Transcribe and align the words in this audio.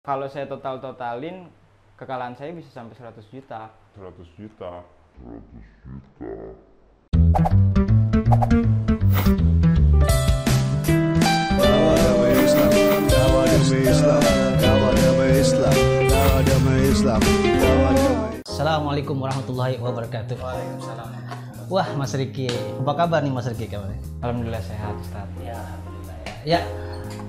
Kalau 0.00 0.24
saya 0.32 0.48
total-totalin, 0.48 1.44
kekalahan 2.00 2.32
saya 2.32 2.56
bisa 2.56 2.72
sampai 2.72 2.96
100 2.96 3.20
juta. 3.28 3.68
100 4.00 4.16
juta. 4.32 4.80
Dawa 11.52 11.92
damai 12.00 12.32
Islam, 12.32 12.72
dawa 13.12 13.42
damai 13.44 13.80
Islam, 13.84 14.22
dawa 14.56 14.88
damai 14.96 15.30
Islam, 15.36 15.76
dawa 16.08 16.38
damai 16.48 16.80
Islam, 16.88 17.20
dawa 17.60 17.88
damai 17.92 18.40
Assalamualaikum 18.48 19.20
warahmatullahi 19.20 19.76
wabarakatuh. 19.84 20.40
Wah, 21.68 21.88
Mas 22.00 22.16
Riki, 22.16 22.48
apa 22.80 23.04
kabar 23.04 23.20
nih 23.20 23.36
Mas 23.36 23.52
Riki 23.52 23.68
kabarnya? 23.68 24.00
Alhamdulillah 24.24 24.64
sehat, 24.64 24.96
Ustaz. 24.96 25.28
Ya, 25.44 25.60
alhamdulillah 25.60 26.16
ya. 26.24 26.56
Ya, 26.56 26.60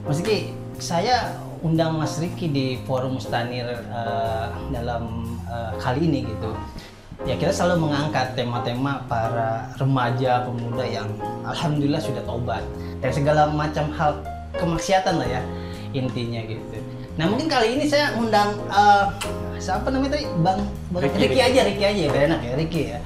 Mas 0.08 0.24
Riki, 0.24 0.56
saya 0.80 1.51
undang 1.62 1.98
Mas 2.02 2.18
Riki 2.18 2.50
di 2.50 2.66
forum 2.86 3.18
Mustanir 3.18 3.66
eh, 3.70 4.48
dalam 4.74 5.26
eh, 5.46 5.74
kali 5.78 6.10
ini 6.10 6.26
gitu. 6.26 6.52
Ya 7.22 7.38
kita 7.38 7.54
selalu 7.54 7.86
mengangkat 7.86 8.34
tema-tema 8.34 9.06
para 9.06 9.70
remaja 9.78 10.42
pemuda 10.42 10.82
yang 10.82 11.06
alhamdulillah 11.46 12.02
sudah 12.02 12.26
tobat 12.26 12.66
dari 12.98 13.14
segala 13.14 13.46
macam 13.54 13.94
hal 13.94 14.26
kemaksiatan 14.58 15.22
lah 15.22 15.30
ya 15.30 15.42
intinya 15.94 16.42
gitu. 16.50 16.82
Nah 17.22 17.30
mungkin 17.30 17.46
kali 17.46 17.78
ini 17.78 17.86
saya 17.86 18.18
undang 18.18 18.58
eh, 18.74 19.06
siapa 19.62 19.94
namanya 19.94 20.18
tadi 20.18 20.26
Bang, 20.42 20.66
Bang 20.90 21.06
Ricky, 21.06 21.30
Ricky, 21.30 21.42
aja 21.46 21.62
Ricky 21.62 21.86
aja 21.86 22.04
biar 22.10 22.24
enak 22.34 22.42
ya 22.42 22.54
Ricky 22.58 22.84
ya. 22.98 23.00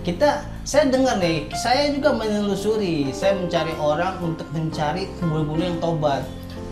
Kita 0.00 0.40
saya 0.68 0.88
dengar 0.88 1.16
nih, 1.16 1.48
saya 1.56 1.92
juga 1.92 2.12
menelusuri, 2.12 3.08
saya 3.12 3.36
mencari 3.36 3.72
orang 3.80 4.20
untuk 4.20 4.48
mencari 4.52 5.08
pembunuh 5.16 5.64
yang 5.64 5.80
tobat. 5.80 6.24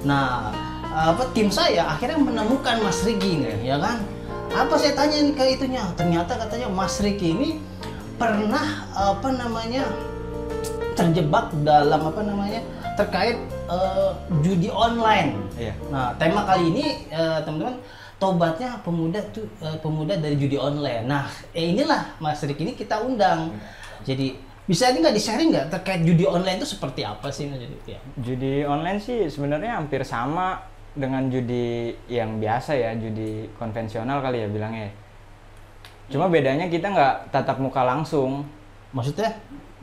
Nah, 0.04 0.52
apa 0.96 1.28
tim 1.36 1.52
saya 1.52 1.92
akhirnya 1.92 2.16
menemukan 2.16 2.80
Mas 2.80 3.04
Riki 3.04 3.44
nih, 3.44 3.68
ya 3.68 3.76
kan? 3.76 4.00
Apa 4.48 4.80
saya 4.80 4.96
tanya 4.96 5.20
nih 5.20 5.34
ke 5.36 5.44
itunya? 5.60 5.84
Ternyata 5.92 6.40
katanya 6.40 6.72
Mas 6.72 6.96
Riki 7.04 7.36
ini 7.36 7.60
pernah 8.16 8.88
apa 8.96 9.28
namanya 9.28 9.84
terjebak 10.96 11.52
dalam 11.60 12.00
apa 12.00 12.24
namanya 12.24 12.64
terkait 12.96 13.36
eh, 13.68 14.10
judi 14.40 14.72
online. 14.72 15.36
Iya. 15.60 15.76
Nah, 15.92 16.16
tema 16.16 16.48
kali 16.48 16.72
ini 16.72 16.84
eh, 17.12 17.38
teman-teman 17.44 17.76
tobatnya 18.16 18.80
pemuda 18.80 19.20
tuh 19.36 19.44
eh, 19.60 19.76
pemuda 19.84 20.16
dari 20.16 20.40
judi 20.40 20.56
online. 20.56 21.04
Nah, 21.04 21.28
eh, 21.52 21.76
inilah 21.76 22.16
Mas 22.24 22.40
Rik 22.40 22.56
ini 22.64 22.72
kita 22.72 23.04
undang. 23.04 23.52
Jadi 24.08 24.32
bisa 24.64 24.88
ini 24.88 25.04
nggak 25.04 25.12
di 25.12 25.20
sharing 25.20 25.52
nggak 25.52 25.68
terkait 25.76 26.00
judi 26.08 26.24
online 26.24 26.56
itu 26.56 26.72
seperti 26.72 27.04
apa 27.04 27.28
sih? 27.28 27.52
Ya. 27.84 28.00
Judi 28.16 28.64
online 28.64 29.04
sih 29.04 29.28
sebenarnya 29.28 29.76
hampir 29.76 30.00
sama 30.08 30.75
dengan 30.96 31.28
judi 31.28 31.92
yang 32.08 32.40
biasa 32.40 32.72
ya, 32.72 32.90
judi 32.96 33.44
konvensional 33.60 34.24
kali 34.24 34.42
ya 34.42 34.48
bilangnya. 34.48 34.88
Cuma 36.08 36.26
bedanya 36.32 36.66
kita 36.72 36.88
nggak 36.90 37.14
tatap 37.30 37.60
muka 37.60 37.84
langsung. 37.84 38.42
Maksudnya? 38.96 39.28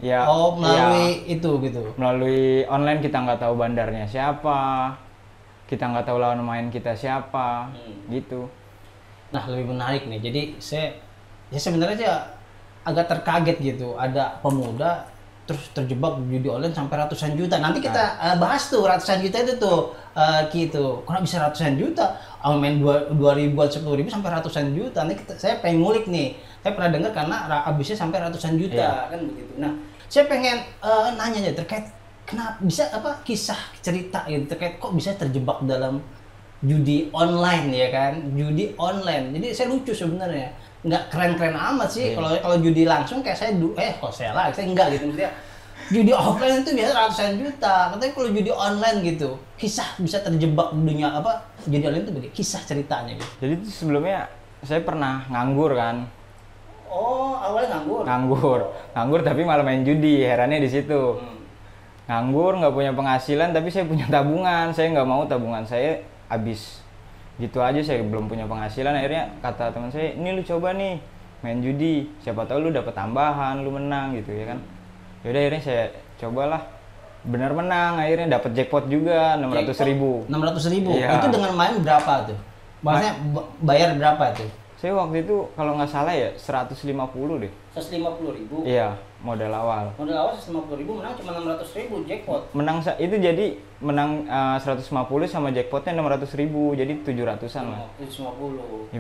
Ya, 0.03 0.28
oh 0.28 0.58
melalui 0.59 1.23
ya, 1.23 1.39
itu 1.39 1.52
gitu. 1.64 1.80
melalui 1.95 2.67
online 2.67 3.00
kita 3.00 3.23
nggak 3.23 3.39
tahu 3.39 3.56
bandarnya 3.56 4.03
siapa, 4.03 4.91
kita 5.69 5.86
nggak 5.95 6.03
tahu 6.03 6.19
lawan 6.19 6.44
main 6.44 6.67
kita 6.67 6.91
siapa, 6.91 7.72
Hmm. 7.72 8.11
gitu. 8.11 8.50
Nah 9.31 9.47
lebih 9.47 9.72
menarik 9.72 10.03
nih. 10.11 10.19
Jadi 10.19 10.41
saya 10.59 10.91
ya 11.53 11.59
sebenarnya 11.61 12.11
agak 12.84 13.08
terkaget 13.08 13.58
gitu. 13.64 13.95
Ada 13.95 14.44
pemuda 14.44 15.08
terus 15.44 15.69
terjebak 15.75 16.19
judi 16.31 16.47
online 16.47 16.72
sampai 16.72 16.95
ratusan 17.03 17.36
juta. 17.36 17.59
Nanti 17.59 17.83
kita 17.83 18.03
eh, 18.19 18.36
bahas 18.39 18.72
tuh 18.72 18.88
ratusan 18.88 19.19
juta 19.19 19.44
itu 19.44 19.53
tuh 19.59 19.91
eh, 20.16 20.41
gitu. 20.52 21.03
Kenapa 21.03 21.23
bisa 21.23 21.38
ratusan 21.44 21.75
juta? 21.75 22.16
Awal 22.44 22.58
main 22.59 22.75
dua 22.80 23.11
dua 23.11 23.35
ribuan 23.35 23.67
sepuluh 23.67 24.00
ribu 24.00 24.08
sampai 24.08 24.31
ratusan 24.31 24.72
juta. 24.72 25.03
Nanti 25.03 25.23
kita, 25.23 25.35
saya 25.35 25.59
pengen 25.59 25.83
ngulik 25.83 26.08
nih. 26.08 26.35
Saya 26.63 26.72
pernah 26.80 26.91
dengar 26.95 27.11
karena 27.11 27.35
habisnya 27.67 27.97
sampai 28.00 28.23
ratusan 28.23 28.55
juta 28.55 29.11
kan 29.11 29.19
begitu. 29.19 29.53
Nah 29.59 29.72
saya 30.08 30.30
pengen 30.30 30.61
eh, 30.61 31.07
nanya 31.18 31.40
aja 31.41 31.51
terkait 31.57 31.89
kenapa 32.23 32.56
bisa 32.63 32.88
apa 32.94 33.19
kisah 33.28 33.59
cerita 33.84 34.23
gitu 34.31 34.47
terkait 34.47 34.79
kok 34.79 34.94
bisa 34.95 35.12
terjebak 35.18 35.59
dalam 35.68 36.00
judi 36.63 37.12
online 37.12 37.68
ya 37.69 37.88
kan? 37.91 38.13
Judi 38.34 38.72
online. 38.79 39.35
Jadi 39.35 39.47
saya 39.51 39.68
lucu 39.69 39.91
sebenarnya. 39.91 40.50
Nggak 40.84 41.03
keren-keren 41.12 41.56
amat 41.56 41.90
sih. 41.91 42.12
Iya. 42.12 42.16
kalau 42.16 42.29
kalau 42.40 42.57
judi 42.63 42.84
langsung 42.88 43.19
kayak 43.19 43.38
saya 43.38 43.51
eh 43.79 43.94
kok 44.00 44.12
saya 44.16 44.31
lah 44.31 44.47
saya 44.50 44.72
enggak 44.72 44.96
gitu. 44.96 45.12
Maksudnya 45.12 45.31
judi 45.91 46.12
offline 46.16 46.63
itu 46.63 46.72
biasa 46.72 46.91
ratusan 46.96 47.35
juta. 47.40 47.75
Katanya 47.91 48.12
kalau 48.16 48.29
judi 48.31 48.51
online 48.51 48.97
gitu 49.03 49.29
kisah 49.59 49.88
bisa 50.00 50.19
terjebak 50.24 50.72
dunia 50.75 51.07
apa 51.12 51.44
judi 51.68 51.84
online 51.88 52.03
itu 52.07 52.13
bagaimana 52.16 52.35
kisah 52.35 52.62
ceritanya 52.63 53.12
gitu. 53.19 53.31
Jadi 53.44 53.53
tuh 53.63 53.72
sebelumnya 53.72 54.28
saya 54.63 54.80
pernah 54.80 55.28
nganggur 55.28 55.75
kan, 55.75 56.07
oh 56.88 57.35
awalnya 57.35 57.75
nganggur? 57.75 58.03
Nganggur, 58.07 58.59
nganggur 58.95 59.19
tapi 59.19 59.44
malah 59.44 59.59
main 59.59 59.84
judi, 59.84 60.24
herannya 60.24 60.63
di 60.63 60.72
situ. 60.72 61.19
Hmm. 61.19 61.31
nganggur 62.03 62.59
nggak 62.59 62.75
punya 62.75 62.91
penghasilan 62.91 63.56
tapi 63.56 63.72
saya 63.72 63.88
punya 63.88 64.07
tabungan. 64.12 64.72
Saya 64.72 64.91
nggak 64.91 65.07
mau 65.07 65.24
tabungan 65.24 65.63
saya 65.63 66.00
habis 66.33 66.81
gitu 67.38 67.61
aja 67.61 67.77
saya 67.81 68.01
belum 68.01 68.25
punya 68.25 68.45
penghasilan. 68.45 68.94
Akhirnya 68.94 69.29
kata 69.41 69.73
teman 69.73 69.89
saya 69.89 70.13
ini 70.13 70.33
lu 70.33 70.41
coba 70.41 70.73
nih 70.73 70.97
main 71.41 71.61
judi. 71.61 72.09
Siapa 72.21 72.45
tahu 72.45 72.66
lu 72.66 72.69
dapat 72.69 72.94
tambahan 72.94 73.61
lu 73.61 73.73
menang 73.73 74.17
gitu 74.17 74.33
ya 74.33 74.53
kan. 74.53 74.59
Yaudah 75.21 75.39
akhirnya 75.39 75.61
saya 75.61 75.83
cobalah. 76.17 76.61
Benar 77.23 77.55
menang 77.55 78.01
akhirnya 78.03 78.35
dapat 78.35 78.51
jackpot 78.51 78.91
juga 78.91 79.39
600 79.39 79.88
ribu. 79.88 80.27
enam 80.27 80.41
ratus 80.44 80.66
ribu. 80.67 80.91
Iya. 80.91 81.23
itu 81.23 81.27
dengan 81.31 81.51
main 81.55 81.75
berapa 81.79 82.13
tuh? 82.27 82.39
Maksudnya 82.83 83.13
ba- 83.31 83.47
bayar 83.63 83.89
berapa 83.95 84.25
tuh 84.35 84.50
saya 84.83 84.99
waktu 84.99 85.23
itu 85.23 85.47
kalau 85.55 85.79
nggak 85.79 85.88
salah 85.88 86.11
ya 86.11 86.35
150 86.35 86.91
deh. 87.39 87.51
150 87.71 88.35
ribu? 88.35 88.67
Iya 88.67 88.99
modal 89.23 89.55
awal. 89.55 89.95
Modal 89.95 90.27
awal 90.27 90.35
150 90.35 90.75
ribu 90.75 90.99
menang 90.99 91.16
cuma 91.16 91.39
600 91.39 91.79
ribu 91.79 91.95
jackpot. 92.03 92.51
Menang 92.51 92.83
itu 92.99 93.16
jadi 93.16 93.45
menang 93.79 94.27
eh, 94.27 94.59
150 94.59 94.83
sama 95.31 95.55
jackpotnya 95.55 95.95
600 96.03 96.35
ribu 96.35 96.75
jadi 96.75 96.99
700an 96.99 97.63
lah. 97.71 97.79
150 97.95 98.91
Ya, 98.91 98.99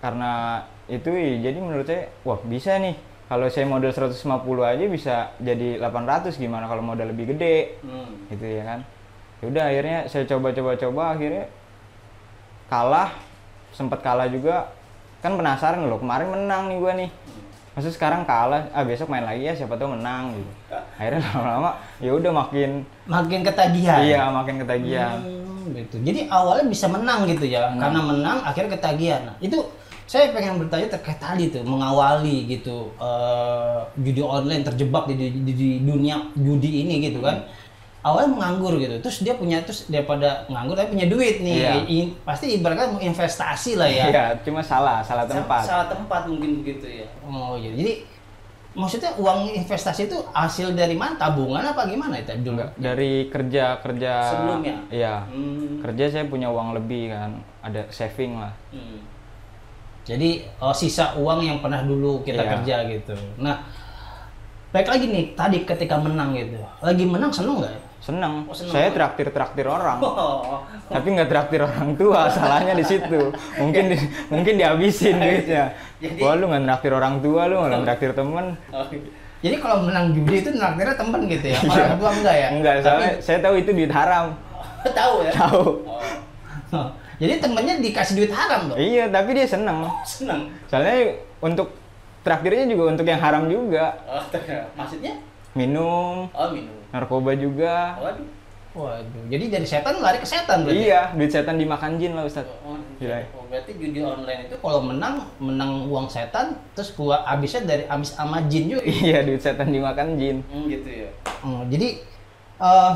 karena 0.00 0.64
itu 0.88 1.12
ya, 1.12 1.52
jadi 1.52 1.58
menurut 1.60 1.84
saya 1.84 2.08
wah 2.24 2.40
bisa 2.48 2.80
nih. 2.80 2.96
Kalau 3.28 3.44
saya 3.52 3.68
modal 3.68 3.92
150 3.92 4.24
aja 4.64 4.84
bisa 4.88 5.36
jadi 5.44 5.76
800 5.76 6.40
gimana 6.40 6.64
kalau 6.64 6.80
modal 6.80 7.12
lebih 7.12 7.36
gede? 7.36 7.76
Hmm. 7.84 8.32
gitu 8.32 8.48
ya 8.48 8.64
kan? 8.64 8.80
Ya 9.44 9.52
udah 9.52 9.64
akhirnya 9.68 9.98
saya 10.08 10.24
coba-coba-coba 10.24 11.12
akhirnya 11.12 11.52
kalah. 12.72 13.12
Sempat 13.76 14.00
kalah 14.00 14.32
juga 14.32 14.77
kan 15.18 15.34
penasaran 15.34 15.82
loh 15.84 15.98
kemarin 15.98 16.28
menang 16.28 16.68
nih 16.68 16.76
gua 16.78 16.92
nih 16.94 17.10
maksud 17.74 17.94
sekarang 17.94 18.26
kalah 18.26 18.66
ah 18.70 18.82
besok 18.82 19.06
main 19.06 19.22
lagi 19.22 19.46
ya 19.46 19.54
siapa 19.54 19.74
tahu 19.74 19.94
menang 19.94 20.34
gitu 20.34 20.50
akhirnya 20.98 21.22
lama-lama 21.30 21.70
ya 21.98 22.10
udah 22.10 22.32
makin 22.34 22.70
makin 23.06 23.40
ketagihan 23.42 23.98
iya 24.02 24.20
makin 24.30 24.56
ketagihan 24.58 25.18
Hmm, 25.68 25.76
gitu. 25.76 26.00
Jadi 26.00 26.32
awalnya 26.32 26.64
bisa 26.64 26.88
menang 26.88 27.28
gitu 27.28 27.44
ya, 27.44 27.68
Menang. 27.68 27.76
karena 27.76 28.00
menang 28.00 28.38
akhirnya 28.40 28.72
ketagihan. 28.72 29.20
Nah, 29.28 29.36
itu 29.36 29.60
saya 30.08 30.32
pengen 30.32 30.56
bertanya 30.56 30.96
terkait 30.96 31.20
tadi 31.20 31.52
tuh 31.52 31.60
mengawali 31.60 32.48
gitu 32.48 32.88
eh, 32.96 33.78
judi 34.00 34.24
online 34.24 34.64
terjebak 34.64 35.12
di, 35.12 35.28
di, 35.28 35.52
di 35.52 35.68
dunia 35.84 36.24
judi 36.32 36.88
ini 36.88 37.04
gitu 37.04 37.20
kan. 37.20 37.44
Awalnya 37.98 38.30
menganggur 38.30 38.78
gitu, 38.78 38.94
terus 38.98 39.20
dia 39.20 39.34
punya 39.34 39.58
terus 39.60 39.86
daripada 39.86 40.46
nganggur 40.46 40.72
tapi 40.72 40.94
punya 40.94 41.06
duit 41.06 41.38
nih, 41.38 41.56
Iya. 41.58 41.72
I- 41.82 42.14
pasti 42.22 42.54
ibaratnya 42.54 42.88
mau 42.88 42.98
investasi 42.98 43.74
lah 43.74 43.86
ya. 43.86 44.04
iya 44.06 44.24
cuma 44.38 44.62
salah 44.62 45.02
salah 45.02 45.24
tempat 45.24 45.62
Salah 45.62 45.86
tempat 45.88 46.22
mungkin 46.24 46.62
begitu 46.62 46.86
ya. 46.86 47.06
Oh 47.20 47.54
iya, 47.54 47.74
jadi 47.74 48.06
maksudnya 48.70 49.10
uang 49.14 49.50
investasi 49.52 50.06
itu 50.06 50.14
hasil 50.30 50.72
dari 50.72 50.94
mana? 50.94 51.18
Tabungan 51.18 51.58
apa 51.64 51.84
gimana 51.84 52.14
itu 52.16 52.30
dulu? 52.38 52.54
Enggak, 52.54 52.70
dari 52.78 53.12
kerja 53.26 53.64
kerja 53.78 54.12
Sebelumnya? 54.24 54.76
iya 54.88 55.14
Hmm. 55.26 55.82
kerja 55.82 56.04
saya 56.08 56.24
punya 56.24 56.46
uang 56.46 56.78
lebih 56.78 57.10
kan 57.10 57.34
ada 57.60 57.82
saving 57.88 58.38
lah 58.38 58.54
Hmm. 58.70 59.02
Jadi 60.04 60.40
oh, 60.56 60.72
sisa 60.72 61.12
uang 61.14 61.42
yang 61.42 61.58
pernah 61.58 61.82
dulu 61.82 62.22
kita 62.22 62.40
Iya. 62.40 62.50
kerja 62.54 62.76
gitu. 62.88 63.12
Nah, 63.36 63.60
baik 64.70 64.88
lagi 64.88 65.04
nih 65.06 65.24
tadi 65.34 65.66
ketika 65.66 65.98
menang 65.98 66.32
gitu, 66.32 66.56
lagi 66.78 67.04
menang 67.04 67.28
seneng 67.28 67.60
nggak? 67.60 67.68
ya? 67.68 67.80
Seneng, 68.08 68.34
Oh, 68.42 68.56
seneng 68.56 68.72
saya 68.72 68.88
banget. 68.88 68.96
traktir 68.96 69.26
traktir 69.28 69.66
orang 69.68 69.98
Oh, 70.00 70.64
tapi 70.88 71.06
nggak 71.12 71.28
traktir 71.28 71.60
orang 71.60 71.92
tua 71.92 72.24
salahnya 72.26 72.72
di 72.72 72.80
situ 72.82 73.20
mungkin 73.54 73.82
di, 73.86 73.96
mungkin 74.26 74.52
dihabisin 74.54 75.20
duitnya 75.20 75.76
Jadi- 75.98 76.16
wah 76.18 76.32
lu 76.32 76.48
nggak 76.48 76.64
traktir 76.64 76.92
orang 76.94 77.20
tua 77.20 77.42
lu 77.44 77.60
nggak 77.60 77.84
traktir 77.84 78.10
temen 78.12 78.56
Jadi 79.38 79.54
kalau 79.56 79.84
menang 79.84 80.10
judi 80.10 80.40
itu 80.40 80.50
naktirnya 80.50 80.96
temen 80.96 81.20
gitu 81.28 81.46
ya, 81.46 81.58
Iya. 81.60 81.70
orang 81.84 81.96
tua 81.96 82.10
enggak 82.12 82.34
ya? 82.34 82.48
enggak 82.50 82.74
soalnya 82.80 83.10
saya 83.20 83.38
tahu 83.38 83.54
itu 83.56 83.70
duit 83.70 83.92
haram 83.92 84.26
Tapi, 84.78 84.90
tahu 84.98 85.14
ya. 85.20 85.32
tahu 85.32 85.62
Oh. 86.68 86.88
Jadi 87.18 87.32
temennya 87.38 87.74
dikasih 87.76 88.14
duit 88.14 88.30
haram 88.30 88.60
dong. 88.66 88.78
iya 88.78 89.04
tapi 89.06 89.32
dia 89.32 89.44
seneng 89.44 89.84
Seneng. 90.02 90.48
soalnya 90.64 91.12
untuk 91.38 91.76
traktirnya 92.20 92.64
juga 92.66 92.92
untuk 92.92 93.04
yang 93.04 93.18
haram 93.18 93.46
juga 93.46 93.94
Oh, 94.04 94.22
maksudnya? 94.74 95.12
minum 95.52 96.26
Oh 96.30 96.48
minum. 96.48 96.77
Narkoba 96.90 97.32
juga 97.32 97.96
Waduh. 97.98 98.26
Waduh. 98.70 99.24
Jadi 99.26 99.44
dari 99.48 99.66
setan 99.66 99.98
lari 99.98 100.18
ke 100.18 100.24
setan 100.24 100.62
berarti. 100.62 100.78
iya 100.82 101.10
duit 101.10 101.28
setan 101.28 101.56
dimakan 101.56 101.96
jin 101.96 102.12
lah 102.12 102.22
ustad 102.22 102.46
Oh, 102.62 102.78
Gila. 102.96 103.18
Oh, 103.32 103.42
berarti 103.44 103.74
judi 103.74 104.00
online 104.00 104.46
itu 104.46 104.54
kalau 104.56 104.80
menang 104.82 105.26
menang 105.36 105.86
uang 105.86 106.06
setan 106.06 106.54
terus 106.72 106.92
keluar 106.92 107.24
habisnya 107.24 107.64
dari 107.64 107.84
habis 107.84 108.12
sama 108.12 108.44
jin 108.44 108.70
juga. 108.70 108.82
iya 108.84 109.20
duit 109.20 109.38
setan 109.38 109.68
dimakan 109.68 110.14
jin 110.14 110.44
Hmm, 110.46 110.66
gitu 110.66 110.86
ya. 110.86 111.10
Hmm, 111.40 111.66
jadi 111.66 111.88
eh 112.58 112.92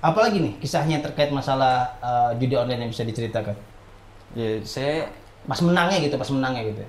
apalagi 0.00 0.38
nih 0.40 0.52
kisahnya 0.58 1.00
terkait 1.00 1.28
masalah 1.30 1.90
eh, 1.98 2.30
judi 2.38 2.54
online 2.54 2.80
yang 2.80 2.90
bisa 2.90 3.02
diceritakan? 3.02 3.56
ya 4.32 4.62
saya 4.62 5.10
Pas 5.40 5.58
menangnya 5.58 5.98
gitu, 6.00 6.14
pas 6.14 6.28
menangnya 6.28 6.62
gitu. 6.66 6.84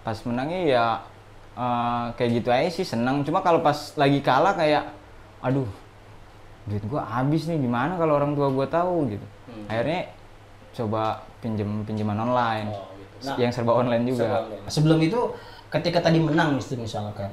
pas 0.00 0.16
menangnya 0.22 0.60
ya 0.64 0.84
eh, 1.54 2.04
kayak 2.14 2.30
gitu 2.32 2.48
aja 2.48 2.70
sih 2.72 2.86
senang 2.86 3.20
cuma 3.20 3.40
kalau 3.40 3.60
pas 3.60 3.92
lagi 3.94 4.18
kalah 4.18 4.54
kayak 4.54 4.84
aduh 5.44 5.68
duit 6.64 6.80
gua 6.88 7.04
habis 7.04 7.44
nih 7.44 7.60
gimana 7.60 8.00
kalau 8.00 8.16
orang 8.16 8.32
tua 8.32 8.48
gua 8.48 8.64
tahu? 8.64 9.12
Gitu. 9.12 9.26
Hmm. 9.52 9.68
akhirnya 9.68 10.00
coba 10.74 11.22
pinjem 11.38 11.84
pinjaman 11.84 12.18
online. 12.18 12.72
Oh, 12.72 12.88
gitu. 12.96 13.14
Nah, 13.28 13.36
yang 13.36 13.52
serba 13.52 13.72
online 13.76 14.04
juga. 14.08 14.48
Sebelum 14.66 14.98
itu 15.04 15.20
ketika 15.68 16.00
tadi 16.00 16.18
menang 16.18 16.56
misalnya 16.56 16.88
misalkan 16.88 17.30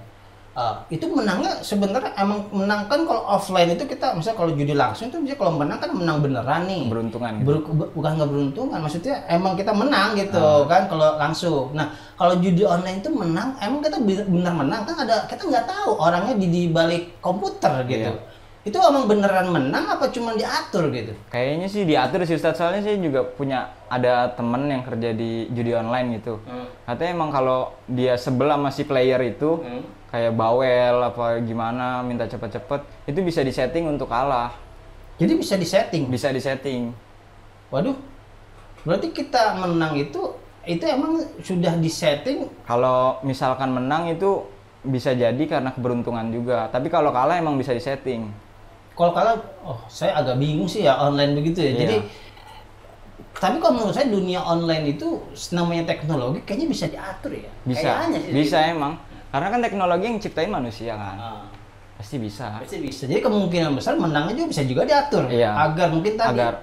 eh, 0.52 0.76
itu 0.90 1.06
menangnya 1.08 1.52
sebenarnya 1.62 2.12
emang 2.14 2.44
menang 2.52 2.86
kan 2.86 3.04
kalau 3.04 3.24
offline 3.26 3.72
itu 3.72 3.84
kita 3.86 4.12
misalnya 4.12 4.36
kalau 4.36 4.52
judi 4.52 4.74
langsung 4.74 5.08
itu 5.08 5.18
bisa 5.20 5.36
kalau 5.36 5.56
menang 5.56 5.80
kan 5.80 5.90
menang 5.92 6.18
beneran 6.20 6.62
nih. 6.66 6.82
beruntungan 6.88 7.32
gitu. 7.40 7.46
Ber- 7.48 7.66
bu- 7.72 7.92
bukan 7.94 8.12
nggak 8.16 8.30
beruntungan 8.30 8.80
maksudnya 8.80 9.16
emang 9.28 9.54
kita 9.56 9.72
menang 9.72 10.14
gitu 10.14 10.44
kan 10.68 10.82
kalau 10.86 11.16
langsung 11.16 11.72
nah 11.72 11.88
kalau 12.14 12.36
judi 12.38 12.64
online 12.64 13.00
itu 13.00 13.10
menang 13.10 13.56
emang 13.58 13.80
kita 13.80 13.98
benar 14.02 14.54
menang 14.54 14.82
kan 14.84 14.96
ada 15.00 15.24
kita 15.26 15.42
nggak 15.42 15.66
tahu 15.66 15.92
orangnya 15.96 16.36
di 16.36 16.48
di 16.48 16.62
balik 16.68 17.16
komputer 17.20 17.84
gitu 17.86 18.12
Iya. 18.12 18.31
Itu 18.62 18.78
emang 18.78 19.10
beneran 19.10 19.50
menang 19.50 19.90
apa 19.90 20.06
cuma 20.14 20.38
diatur 20.38 20.94
gitu 20.94 21.18
Kayaknya 21.34 21.66
sih 21.66 21.82
diatur 21.82 22.22
sih 22.30 22.38
Ustadz, 22.38 22.62
soalnya 22.62 22.86
saya 22.86 23.02
juga 23.02 23.26
punya 23.26 23.74
ada 23.90 24.30
temen 24.38 24.70
yang 24.70 24.86
kerja 24.86 25.18
di 25.18 25.50
judi 25.50 25.74
online 25.74 26.22
gitu. 26.22 26.38
Katanya 26.86 27.12
emang 27.18 27.34
kalau 27.34 27.74
dia 27.90 28.14
sebel 28.16 28.54
sama 28.54 28.70
si 28.70 28.86
player 28.86 29.18
itu, 29.26 29.58
kayak 30.14 30.38
bawel 30.38 31.02
apa 31.02 31.42
gimana, 31.42 32.06
minta 32.06 32.30
cepet-cepet, 32.30 33.10
itu 33.10 33.20
bisa 33.26 33.42
disetting 33.42 33.90
untuk 33.90 34.06
kalah. 34.06 34.54
jadi 35.18 35.34
bisa 35.34 35.58
disetting 35.58 36.10
Bisa 36.10 36.30
disetting. 36.30 36.94
waduh 37.74 37.98
berarti 38.86 39.10
kita 39.10 39.58
menang 39.58 39.94
itu 39.94 40.34
itu 40.66 40.86
emang 40.86 41.18
sudah 41.42 41.78
disetting 41.78 42.46
Kalau 42.66 43.18
misalkan 43.26 43.74
menang 43.74 44.06
itu 44.10 44.46
bisa 44.82 45.14
jadi 45.14 45.38
karena 45.46 45.70
keberuntungan 45.70 46.30
juga. 46.34 46.66
Tapi 46.70 46.90
kalau 46.90 47.14
kalah 47.14 47.38
emang 47.38 47.54
bisa 47.58 47.70
disetting. 47.70 48.30
Kalau 48.94 49.12
kalah 49.12 49.36
oh 49.62 49.80
saya 49.88 50.16
agak 50.16 50.36
bingung 50.36 50.66
sih 50.66 50.82
ya 50.82 50.96
online 50.96 51.34
begitu 51.34 51.60
ya 51.60 51.72
Iya. 51.72 51.80
jadi 51.80 51.96
tapi 53.34 53.58
kalau 53.58 53.74
menurut 53.76 53.96
saya 53.96 54.06
dunia 54.06 54.38
online 54.40 54.92
itu 54.92 55.18
namanya 55.52 55.88
teknologi 55.88 56.44
kayaknya 56.44 56.68
bisa 56.70 56.86
diatur 56.86 57.32
ya 57.34 57.50
Bisa. 57.64 57.82
Kayaknya 57.82 58.20
sih 58.20 58.32
Bisa 58.36 58.58
emang. 58.68 58.94
Karena 59.32 59.48
kan 59.48 59.60
teknologi 59.60 60.04
yang 60.06 60.20
ciptain 60.20 60.52
manusia 60.52 60.94
kan. 60.94 61.16
Ah, 61.16 61.44
Pasti 61.96 62.18
bisa. 62.18 62.60
pasti 62.60 62.78
bisa 62.78 63.06
jadi 63.06 63.22
kemungkinan 63.22 63.72
besar 63.74 63.96
menangnya 63.96 64.36
juga 64.36 64.48
bisa 64.52 64.62
juga 64.64 64.84
diatur 64.84 65.26
Iya. 65.26 65.54
agar 65.56 65.88
mungkin 65.90 66.14
tadi 66.14 66.34
Agar 66.36 66.54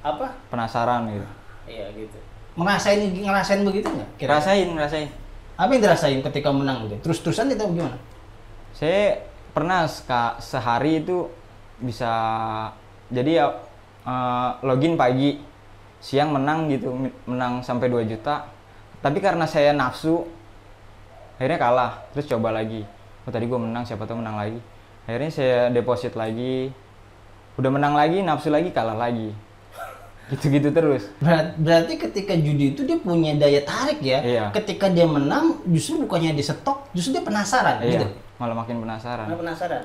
apa 0.00 0.26
penasaran 0.48 1.08
gitu. 1.08 1.28
iya 1.64 1.86
gitu 1.90 2.18
ngerasain 2.54 3.00
ngerasain 3.10 3.60
begitu 3.62 3.88
nggak 3.88 4.08
Kira-kira? 4.14 4.38
Rasain, 4.38 4.68
rasain. 4.74 5.08
apa 5.54 5.70
yang 5.70 5.82
dirasain 5.82 6.18
ketika 6.22 6.50
menang 6.50 6.86
gitu 6.86 6.94
terus 7.02 7.18
terusan 7.20 7.48
itu 7.48 7.64
gimana 7.64 7.96
Saya 8.70 9.18
pernah 9.50 9.82
sehari 10.38 11.00
itu 11.00 11.26
bisa 11.76 12.12
jadi 13.08 13.30
ya 13.34 13.46
eh, 14.02 14.50
login 14.62 14.94
pagi, 14.94 15.40
siang 15.98 16.30
menang 16.30 16.68
gitu, 16.68 16.92
menang 17.24 17.60
sampai 17.60 17.86
2 17.86 18.04
juta. 18.06 18.46
Tapi 18.98 19.18
karena 19.18 19.44
saya 19.44 19.70
nafsu, 19.70 20.24
akhirnya 21.36 21.58
kalah. 21.58 21.92
Terus 22.10 22.26
coba 22.26 22.50
lagi. 22.50 22.84
Oh 23.24 23.30
tadi 23.30 23.44
gue 23.44 23.56
menang, 23.56 23.82
siapa 23.82 24.04
tahu 24.04 24.18
menang 24.18 24.36
lagi. 24.36 24.60
Akhirnya 25.04 25.28
saya 25.28 25.58
deposit 25.68 26.12
lagi, 26.14 26.72
udah 27.54 27.70
menang 27.70 27.92
lagi, 27.92 28.20
nafsu 28.20 28.48
lagi, 28.48 28.68
kalah 28.68 28.96
lagi. 28.96 29.32
Gitu-gitu 30.32 30.72
terus. 30.72 31.04
Berat- 31.18 31.52
berarti 31.54 31.96
ketika 31.98 32.32
judi 32.32 32.72
itu 32.72 32.80
dia 32.82 32.96
punya 32.96 33.36
daya 33.36 33.60
tarik 33.60 34.00
ya 34.00 34.20
Iya. 34.20 34.44
ketika 34.52 34.88
dia 34.88 35.04
menang 35.04 35.60
justru 35.66 36.00
bukannya 36.00 36.32
di 36.32 36.40
stok 36.40 36.88
justru 36.92 37.12
dia 37.12 37.20
penasaran 37.20 37.80
gitu 37.82 38.08
Iya, 38.08 38.16
malah 38.36 38.56
makin 38.56 38.80
penasaran. 38.80 39.28
penasaran. 39.28 39.84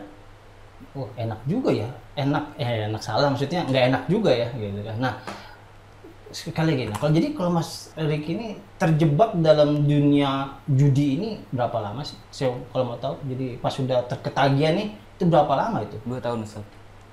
Oh, 0.97 1.05
enak 1.13 1.37
juga 1.45 1.69
ya. 1.69 1.89
Enak, 2.17 2.57
eh 2.57 2.89
enak 2.89 3.01
salah 3.01 3.29
maksudnya 3.29 3.61
nggak 3.69 3.83
enak 3.93 4.03
juga 4.09 4.31
ya 4.33 4.49
gitu 4.57 4.81
kan. 4.81 4.95
Nah, 4.97 5.13
sekali 6.29 6.77
lagi, 6.77 6.85
nah, 6.89 6.97
kalau 6.97 7.11
jadi 7.13 7.27
kalau 7.33 7.49
Mas 7.53 7.89
Rick 7.97 8.25
ini 8.29 8.57
terjebak 8.77 9.33
dalam 9.41 9.85
dunia 9.85 10.57
judi 10.69 11.17
ini 11.17 11.29
berapa 11.49 11.77
lama 11.81 12.01
sih? 12.05 12.17
Saya 12.29 12.53
kalau 12.73 12.93
mau 12.93 12.99
tahu. 13.01 13.17
Jadi 13.25 13.57
pas 13.61 13.73
sudah 13.73 14.01
terketagihan 14.05 14.77
nih, 14.77 14.93
itu 15.17 15.23
berapa 15.25 15.53
lama 15.57 15.81
itu? 15.81 15.97
Dua 16.05 16.21
tahun, 16.21 16.45
Ustaz. 16.45 16.65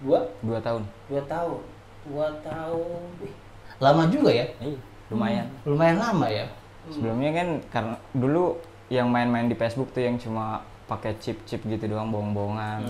Dua, 0.05 0.21
Dua 0.45 0.61
tahun. 0.61 0.83
dua 1.09 1.23
tahun, 1.25 1.61
dua 2.05 2.29
tahun. 2.45 3.01
Wih, 3.25 3.35
lama 3.81 4.03
juga 4.13 4.31
ya? 4.33 4.47
Iya, 4.61 4.81
lumayan. 5.09 5.47
Lumayan 5.65 5.97
lama 5.97 6.27
ya. 6.29 6.45
Sebelumnya 6.93 7.31
kan 7.33 7.49
karena 7.73 7.97
dulu 8.15 8.61
yang 8.93 9.11
main-main 9.11 9.51
di 9.51 9.57
Facebook 9.59 9.91
tuh 9.91 10.05
yang 10.05 10.21
cuma 10.21 10.63
pakai 10.87 11.19
chip-chip 11.19 11.65
gitu 11.67 11.91
doang 11.91 12.13
bohong-bohongan. 12.15 12.87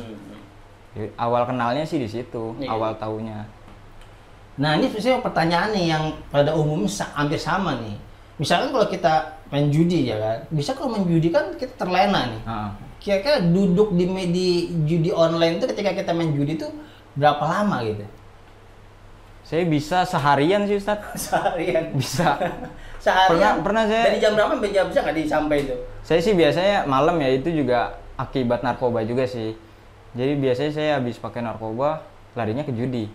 Awal 1.15 1.43
kenalnya 1.45 1.83
sih 1.83 1.97
di 1.97 2.07
situ, 2.07 2.57
Iya. 2.57 2.69
awal 2.69 2.97
taunya. 2.97 3.45
Nah 4.57 4.73
ini 4.75 4.89
sebenarnya 4.89 5.21
pertanyaan 5.21 5.69
nih 5.71 5.87
yang 5.87 6.05
pada 6.27 6.53
umumnya 6.53 6.89
hampir 7.13 7.37
sama 7.37 7.77
nih. 7.77 7.97
Misalkan 8.37 8.69
kalau 8.71 8.87
kita 8.87 9.13
main 9.49 9.69
judi 9.69 10.09
ya 10.09 10.17
kan, 10.17 10.39
bisa 10.49 10.73
kalau 10.73 10.89
main 10.91 11.05
judi 11.05 11.29
kan 11.29 11.53
kita 11.55 11.73
terlena 11.77 12.25
nih. 12.27 12.41
Heeh. 12.43 12.71
Kira-kira 12.97 13.39
duduk 13.41 13.93
di 13.93 14.05
media 14.05 14.53
judi 14.83 15.11
online 15.11 15.57
itu 15.57 15.67
ketika 15.67 15.93
kita 15.93 16.11
main 16.11 16.33
judi 16.33 16.57
itu 16.57 16.69
berapa 17.13 17.41
lama 17.41 17.81
gitu? 17.83 18.05
Saya 19.43 19.63
bisa 19.63 20.03
seharian 20.03 20.67
sih 20.67 20.75
Ustaz. 20.75 20.99
Seharian. 21.29 21.95
Bisa. 21.95 22.35
Seharian. 23.05 23.31
Pernah- 23.31 23.57
pernah 23.63 23.85
saya- 23.87 24.07
Dari 24.11 24.19
jam 24.19 24.33
berapa 24.35 24.53
sampai 24.53 24.71
jam 24.71 24.85
bisa 24.87 25.01
nggak 25.01 25.17
disampai 25.17 25.59
itu? 25.63 25.77
saya 26.03 26.21
sih 26.21 26.35
biasanya 26.35 26.77
malam 26.85 27.19
ya 27.19 27.31
itu 27.33 27.51
juga 27.53 27.79
akibat 28.15 28.63
narkoba 28.63 29.03
juga 29.03 29.23
sih. 29.23 29.55
Jadi 30.17 30.33
biasanya 30.41 30.73
saya 30.73 30.91
habis 30.97 31.21
pakai 31.21 31.45
narkoba 31.45 32.03
larinya 32.33 32.65
ke 32.65 32.73
judi. 32.73 33.07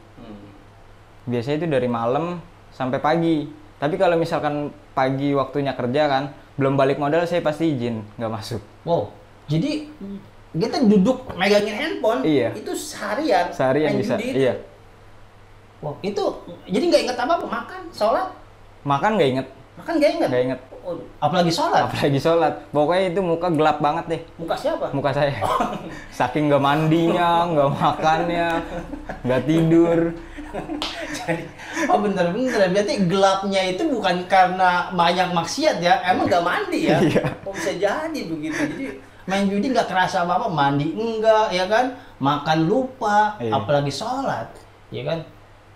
Biasanya 1.26 1.66
itu 1.66 1.68
dari 1.70 1.90
malam 1.90 2.38
sampai 2.72 3.02
pagi. 3.02 3.50
Tapi 3.82 3.98
kalau 3.98 4.14
misalkan 4.14 4.70
pagi 4.94 5.34
waktunya 5.34 5.74
kerja 5.74 6.06
kan, 6.06 6.24
belum 6.62 6.78
balik 6.78 7.02
modal 7.02 7.26
saya 7.26 7.42
pasti 7.42 7.74
izin 7.74 8.06
nggak 8.22 8.32
masuk. 8.32 8.62
Wow. 8.86 9.10
Jadi 9.50 9.90
kita 10.52 10.78
duduk 10.86 11.32
megangin 11.34 11.74
handphone 11.74 12.22
Iya. 12.22 12.54
itu 12.54 12.76
seharian. 12.78 13.50
Seharian 13.50 13.98
bisa. 13.98 14.20
judi. 14.20 14.46
Iya. 14.46 14.54
Wow, 15.82 15.98
itu 16.06 16.24
jadi 16.70 16.84
nggak 16.94 17.02
inget 17.10 17.18
apa 17.18 17.42
apa 17.42 17.48
makan, 17.50 17.82
sholat, 17.90 18.30
Makan 18.86 19.18
nggak 19.18 19.30
inget, 19.34 19.48
makan 19.82 19.94
nggak 19.98 20.12
inget. 20.14 20.30
nggak 20.30 20.44
inget. 20.46 20.60
Waduh, 20.82 21.06
apalagi 21.18 21.50
sholat. 21.50 21.86
apalagi 21.86 22.18
sholat 22.18 22.54
pokoknya 22.70 23.06
itu 23.10 23.22
muka 23.22 23.48
gelap 23.50 23.78
banget 23.78 24.06
deh 24.08 24.22
Muka 24.36 24.56
siapa? 24.56 24.90
muka 24.90 25.10
saya 25.10 25.30
saking 26.18 26.50
nggak 26.50 26.58
mandinya 26.60 27.46
nggak 27.48 27.70
makannya 27.72 28.50
nggak 29.22 29.42
tidur 29.46 30.00
Jadi, 31.14 31.44
oh 31.88 31.96
bener-bener 31.96 32.68
berarti 32.68 33.08
gelapnya 33.08 33.62
itu 33.66 33.88
bukan 33.88 34.28
karena 34.28 34.92
banyak 34.92 35.32
maksiat 35.32 35.80
ya, 35.80 36.04
emang 36.04 36.28
nggak 36.28 36.44
mandi 36.44 36.80
ya? 36.86 37.00
Iya. 37.00 37.24
Oh 37.42 37.56
bisa 37.56 37.72
jadi 37.72 38.20
begitu. 38.28 38.60
Jadi 38.68 38.86
main 39.24 39.48
judi 39.48 39.72
nggak 39.72 39.88
kerasa 39.88 40.28
apa-apa, 40.28 40.52
mandi 40.52 40.92
enggak, 40.92 41.56
ya 41.56 41.72
kan? 41.72 41.96
Makan 42.20 42.68
lupa, 42.68 43.40
Iya. 43.40 43.56
apalagi 43.56 43.88
sholat, 43.90 44.52
ya 44.92 45.08
kan? 45.08 45.24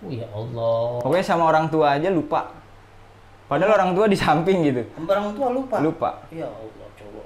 Oh 0.03 0.11
ya 0.11 0.27
Allah. 0.29 0.99
pokoknya 0.99 1.23
sama 1.25 1.47
orang 1.47 1.71
tua 1.71 1.95
aja 1.95 2.11
lupa 2.11 2.51
padahal 3.45 3.77
orang 3.77 3.91
tua 3.93 4.05
di 4.09 4.17
samping 4.17 4.65
gitu 4.65 4.81
Orang 5.05 5.33
tua 5.37 5.47
lupa. 5.53 5.77
lupa 5.81 6.09
Ya 6.33 6.49
Allah, 6.49 6.87
coba. 6.97 7.21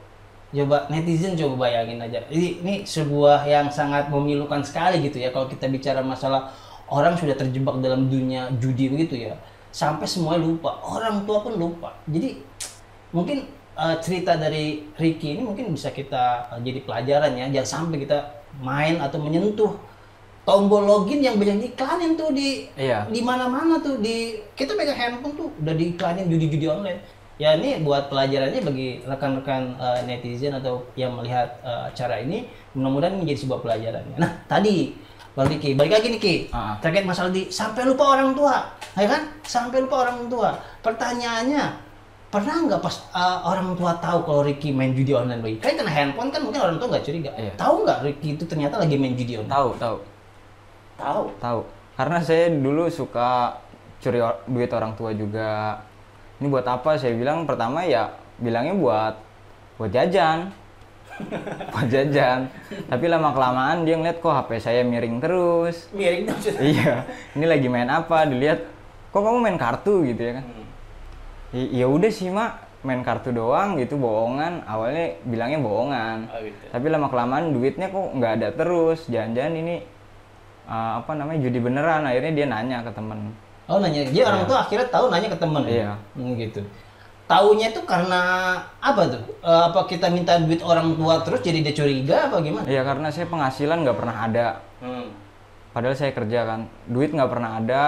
Coba 0.49 0.77
netizen 0.89 1.37
coba 1.37 1.69
bayangin 1.69 2.01
aja. 2.01 2.19
Ini, 2.27 2.59
ini 2.65 2.73
sebuah 2.83 3.45
yang 3.45 3.69
sangat 3.69 4.09
memilukan 4.11 4.59
sekali 4.65 4.99
gitu 5.05 5.21
ya 5.21 5.29
kalau 5.29 5.47
kita 5.47 5.69
bicara 5.69 6.01
masalah 6.01 6.49
orang 6.89 7.13
sudah 7.15 7.37
terjebak 7.37 7.77
dalam 7.79 8.09
dunia 8.09 8.49
judi 8.57 8.89
begitu 8.89 9.29
ya. 9.29 9.37
Sampai 9.69 10.09
semuanya 10.09 10.41
lupa. 10.43 10.81
Orang 10.81 11.29
tua 11.29 11.45
pun 11.45 11.53
lupa. 11.53 11.93
Jadi 12.09 12.41
mungkin 13.13 13.45
eh, 13.77 13.95
cerita 14.01 14.33
dari 14.35 14.89
Ricky 14.97 15.37
ini 15.37 15.45
mungkin 15.45 15.69
bisa 15.71 15.93
kita 15.93 16.49
eh, 16.57 16.59
jadi 16.65 16.81
pelajaran 16.81 17.31
ya. 17.37 17.45
Jangan 17.61 17.69
sampai 17.69 18.01
kita 18.01 18.17
main 18.59 18.97
atau 18.97 19.21
menyentuh 19.21 19.77
tombol 20.49 20.81
login 20.89 21.21
yang 21.21 21.37
banyak 21.37 21.61
diiklanin 21.61 22.17
tuh 22.17 22.33
di 22.33 22.65
Iya. 22.73 23.05
di 23.05 23.21
mana-mana 23.21 23.77
tuh 23.77 24.01
di 24.01 24.41
kita 24.57 24.73
pegang 24.73 24.97
handphone 24.97 25.37
tuh 25.37 25.53
udah 25.61 25.77
diiklanin 25.77 26.25
judi-judi 26.25 26.65
online. 26.65 26.97
Ya 27.37 27.55
ini 27.55 27.85
buat 27.85 28.09
pelajarannya 28.09 28.65
bagi 28.65 28.99
rekan-rekan 29.05 29.77
eh, 29.77 29.99
netizen 30.09 30.57
atau 30.57 30.81
yang 30.97 31.13
melihat 31.13 31.61
eh, 31.61 31.93
acara 31.93 32.17
ini 32.25 32.49
mudah-mudahan 32.73 33.21
menjadi 33.21 33.45
sebuah 33.45 33.61
pelajaran. 33.61 34.03
Nah 34.17 34.41
tadi 34.49 34.97
Bang 35.37 35.45
Diki, 35.47 35.77
balik 35.77 36.01
lagi 36.01 36.07
nih 36.11 36.19
Ki. 36.19 36.35
Ah. 36.51 36.75
Terkait 36.81 37.05
masalah 37.05 37.29
di 37.31 37.47
sampai 37.47 37.85
lupa 37.87 38.17
orang 38.17 38.33
tua, 38.35 38.65
ya 38.97 39.07
kan? 39.07 39.29
Sampai 39.45 39.85
lupa 39.85 40.03
orang 40.03 40.27
tua. 40.27 40.57
Pertanyaannya, 40.83 41.63
pernah 42.27 42.55
nggak 42.65 42.81
pas 42.81 42.95
uh, 43.13 43.47
orang 43.47 43.71
tua 43.77 43.95
tahu 44.03 44.25
kalau 44.25 44.41
Ricky 44.43 44.75
main 44.75 44.91
judi 44.91 45.15
online 45.15 45.39
lagi? 45.39 45.57
Kan 45.63 45.79
kena 45.79 45.93
handphone 45.93 46.33
kan 46.33 46.43
mungkin 46.43 46.59
orang 46.59 46.75
tua 46.81 46.91
nggak 46.91 47.05
curiga. 47.07 47.31
Iya. 47.39 47.53
Tahu 47.55 47.87
nggak 47.87 47.99
Ricky 48.03 48.35
itu 48.35 48.43
ternyata 48.49 48.81
lagi 48.83 48.99
main 48.99 49.15
judi 49.15 49.39
online? 49.39 49.53
Tahu, 49.53 49.69
tahu. 49.79 49.97
Tahu. 50.99 51.23
Tahu. 51.39 51.59
Karena 51.95 52.19
saya 52.23 52.51
dulu 52.51 52.87
suka 52.87 53.59
curi 53.99 54.19
or- 54.19 54.39
duit 54.47 54.71
orang 54.71 54.95
tua 54.95 55.11
juga. 55.11 55.83
Ini 56.39 56.47
buat 56.47 56.63
apa? 56.63 56.95
Saya 56.95 57.15
bilang 57.15 57.43
pertama 57.43 57.83
ya 57.83 58.15
bilangnya 58.39 58.75
buat 58.75 59.15
buat 59.75 59.91
jajan. 59.91 60.51
buat 61.75 61.87
jajan. 61.91 62.47
Tapi 62.87 63.05
lama 63.11 63.35
kelamaan 63.35 63.83
dia 63.83 63.99
ngeliat 63.99 64.23
kok 64.23 64.31
HP 64.31 64.49
saya 64.63 64.81
miring 64.87 65.19
terus. 65.19 65.91
Miring 65.91 66.31
dong. 66.31 66.39
iya. 66.71 67.03
Ini 67.35 67.45
lagi 67.47 67.67
main 67.67 67.91
apa? 67.91 68.23
Dilihat 68.23 68.63
kok 69.11 69.19
kamu 69.19 69.39
main 69.43 69.59
kartu 69.59 70.07
gitu 70.07 70.21
ya 70.23 70.33
kan. 70.39 70.45
I- 71.51 71.83
Ya 71.83 71.87
udah 71.91 72.11
sih, 72.13 72.31
Mak. 72.31 72.71
Main 72.79 73.03
kartu 73.03 73.35
doang 73.35 73.75
gitu 73.75 73.99
bohongan. 73.99 74.63
Awalnya 74.63 75.19
bilangnya 75.27 75.59
bohongan. 75.59 76.31
Oh, 76.31 76.39
gitu. 76.39 76.63
Tapi 76.71 76.85
lama 76.87 77.11
kelamaan 77.11 77.51
duitnya 77.51 77.91
kok 77.91 78.15
nggak 78.15 78.33
ada 78.39 78.49
terus. 78.55 79.03
Jangan-jangan 79.11 79.53
ini 79.59 79.75
uh, 80.69 81.01
apa 81.01 81.11
namanya 81.17 81.41
judi 81.41 81.57
beneran. 81.57 82.05
Akhirnya 82.05 82.31
dia 82.37 82.45
nanya 82.45 82.85
ke 82.85 82.93
temen. 82.93 83.33
Oh 83.65 83.77
nanya, 83.81 84.05
dia 84.09 84.23
orang 84.29 84.45
Iya. 84.45 84.49
tua 84.49 84.57
akhirnya 84.65 84.87
tahu 84.93 85.05
nanya 85.09 85.27
ke 85.33 85.37
temen. 85.41 85.63
Iya. 85.65 85.93
Hmm, 86.13 86.33
gitu. 86.37 86.61
Taunya 87.29 87.69
itu 87.69 87.81
karena 87.85 88.21
apa 88.81 89.01
tuh? 89.05 89.21
Eh, 89.45 89.63
apa 89.69 89.85
kita 89.85 90.09
minta 90.09 90.33
duit 90.41 90.65
orang 90.65 90.97
tua 90.97 91.21
terus 91.21 91.45
jadi 91.45 91.61
dia 91.61 91.73
curiga 91.77 92.25
apa 92.25 92.41
gimana? 92.41 92.65
Iya 92.65 92.81
karena 92.81 93.13
saya 93.13 93.29
penghasilan 93.29 93.85
nggak 93.85 93.97
pernah 93.97 94.15
ada. 94.25 94.47
Hmm. 94.81 95.13
Padahal 95.69 95.93
saya 95.93 96.09
kerja 96.13 96.49
kan. 96.49 96.65
Duit 96.89 97.13
nggak 97.13 97.29
pernah 97.29 97.61
ada. 97.61 97.83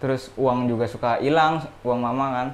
Terus 0.00 0.32
uang 0.40 0.64
juga 0.72 0.88
suka 0.88 1.20
hilang. 1.20 1.60
Uang 1.84 2.00
mama 2.00 2.26
kan. 2.32 2.48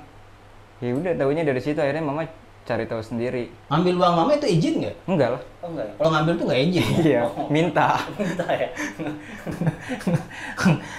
Ya 0.82 0.90
udah 0.90 1.14
tahunya 1.14 1.46
dari 1.46 1.62
situ 1.62 1.78
akhirnya 1.78 2.02
mama 2.02 2.26
cari 2.64 2.84
tahu 2.84 3.00
sendiri. 3.00 3.52
Ngambil 3.68 3.94
uang 3.96 4.14
mama 4.16 4.30
itu 4.34 4.48
izin 4.48 4.74
nggak? 4.80 4.96
Enggak 5.04 5.28
lah. 5.36 5.42
Oh 5.60 5.68
enggak 5.68 5.84
ya? 5.84 5.92
Kalau 5.96 6.10
ngambil 6.10 6.32
tuh 6.34 6.44
nggak 6.48 6.60
izin 6.64 6.80
ya? 6.80 6.96
Iya, 7.04 7.22
minta. 7.48 7.88
Minta 8.18 8.46
ya. 8.48 8.68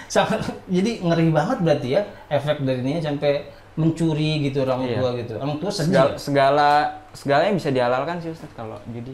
Sangat, 0.07 0.39
jadi 0.69 0.91
ngeri 1.01 1.27
banget 1.29 1.57
berarti 1.61 1.87
ya 1.97 2.01
efek 2.29 2.61
dari 2.61 2.81
ini 2.81 3.01
sampai 3.01 3.49
mencuri 3.75 4.45
gitu 4.45 4.63
orang 4.63 4.85
Iya. 4.85 4.95
tua 4.95 5.09
gitu. 5.19 5.33
Orang 5.35 5.57
tua 5.59 5.71
sedih. 5.73 5.91
segala 5.91 6.07
ya? 6.07 6.15
segala 6.15 6.69
segalanya 7.11 7.53
bisa 7.53 7.69
dihalalkan 7.73 8.15
sih 8.21 8.31
Ustaz 8.31 8.51
kalau 8.55 8.77
judi 8.87 9.13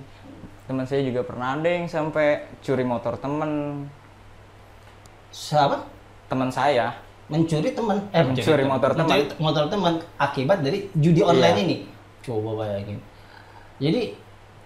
teman 0.68 0.86
saya 0.86 1.02
juga 1.02 1.26
pernah 1.26 1.58
ada 1.58 1.68
yang 1.68 1.88
sampai 1.88 2.46
curi 2.62 2.86
motor 2.86 3.18
temen 3.18 3.84
Siapa? 5.32 5.88
teman 6.28 6.48
saya 6.48 6.96
Mencuri 7.32 7.72
teman. 7.72 7.96
Eh 8.12 8.24
Mencuri 8.28 8.64
motor 8.68 8.92
teman. 8.92 9.08
Mencuri 9.08 9.40
motor 9.40 9.64
teman 9.72 9.94
akibat 10.20 10.60
dari 10.60 10.92
judi 10.94 11.24
online 11.24 11.56
Iya. 11.56 11.64
ini. 11.64 11.76
Coba 12.22 12.50
bayangin. 12.58 13.00
Jadi, 13.78 14.14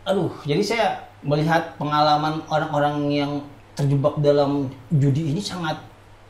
aduh, 0.03 0.31
jadi 0.43 0.61
saya 0.61 0.87
melihat 1.21 1.75
pengalaman 1.75 2.43
orang-orang 2.45 2.95
yang 3.09 3.31
terjebak 3.73 4.19
dalam 4.19 4.67
judi 4.89 5.31
ini 5.31 5.39
sangat 5.39 5.79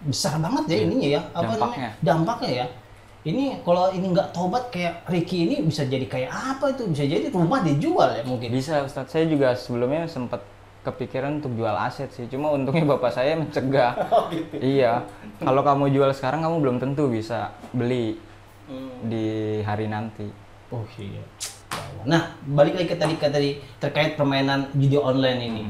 besar 0.01 0.38
banget 0.38 0.65
ya 0.67 0.77
ininya 0.84 1.10
ya. 1.10 1.22
Apa 1.32 1.41
Iya. 1.41 1.50
Dampaknya. 1.50 1.60
namanya? 1.60 1.89
Dampaknya 2.01 2.51
ya. 2.53 2.67
Ini 3.25 3.44
kalau 3.62 3.89
ini 3.89 4.05
nggak 4.08 4.29
tobat 4.32 4.70
kayak 4.70 5.01
Ricky 5.05 5.50
ini 5.50 5.55
bisa 5.62 5.82
jadi 5.84 6.05
kayak 6.05 6.29
apa 6.29 6.70
itu? 6.70 6.86
Bisa 6.86 7.03
jadi 7.03 7.25
rumah 7.29 7.60
dijual 7.60 8.13
ya 8.13 8.22
mungkin. 8.22 8.53
bisa 8.53 8.86
Ustaz 8.86 9.10
saya 9.10 9.25
juga 9.25 9.50
sebelumnya 9.51 10.05
sempat 10.05 10.46
kepikiran 10.86 11.41
untuk 11.41 11.58
jual 11.58 11.74
aset 11.74 12.13
sih 12.13 12.29
cuma 12.29 12.53
untungnya 12.53 12.86
bapak 12.86 13.10
saya 13.10 13.34
mencegah 13.41 13.98
Oh 14.05 14.29
gitu. 14.29 14.62
iya 14.62 15.01
kalau 15.41 15.65
kamu 15.65 15.89
jual 15.89 16.13
sekarang 16.13 16.46
kamu 16.46 16.55
belum 16.62 16.77
tentu 16.77 17.10
bisa 17.10 17.50
beli 17.72 18.22
Hmm. 18.65 18.98
di 19.03 19.25
hari 19.62 19.86
nanti 19.86 20.25
Oh 20.72 20.86
iya. 20.98 21.22
Nah, 22.05 22.38
balik 22.45 22.77
lagi 22.77 22.93
ke 22.93 22.98
tadi 23.01 23.17
ke 23.17 23.25
tadi 23.25 23.57
terkait 23.81 24.13
permainan 24.13 24.69
judi 24.77 24.93
online 24.93 25.41
ini. 25.41 25.63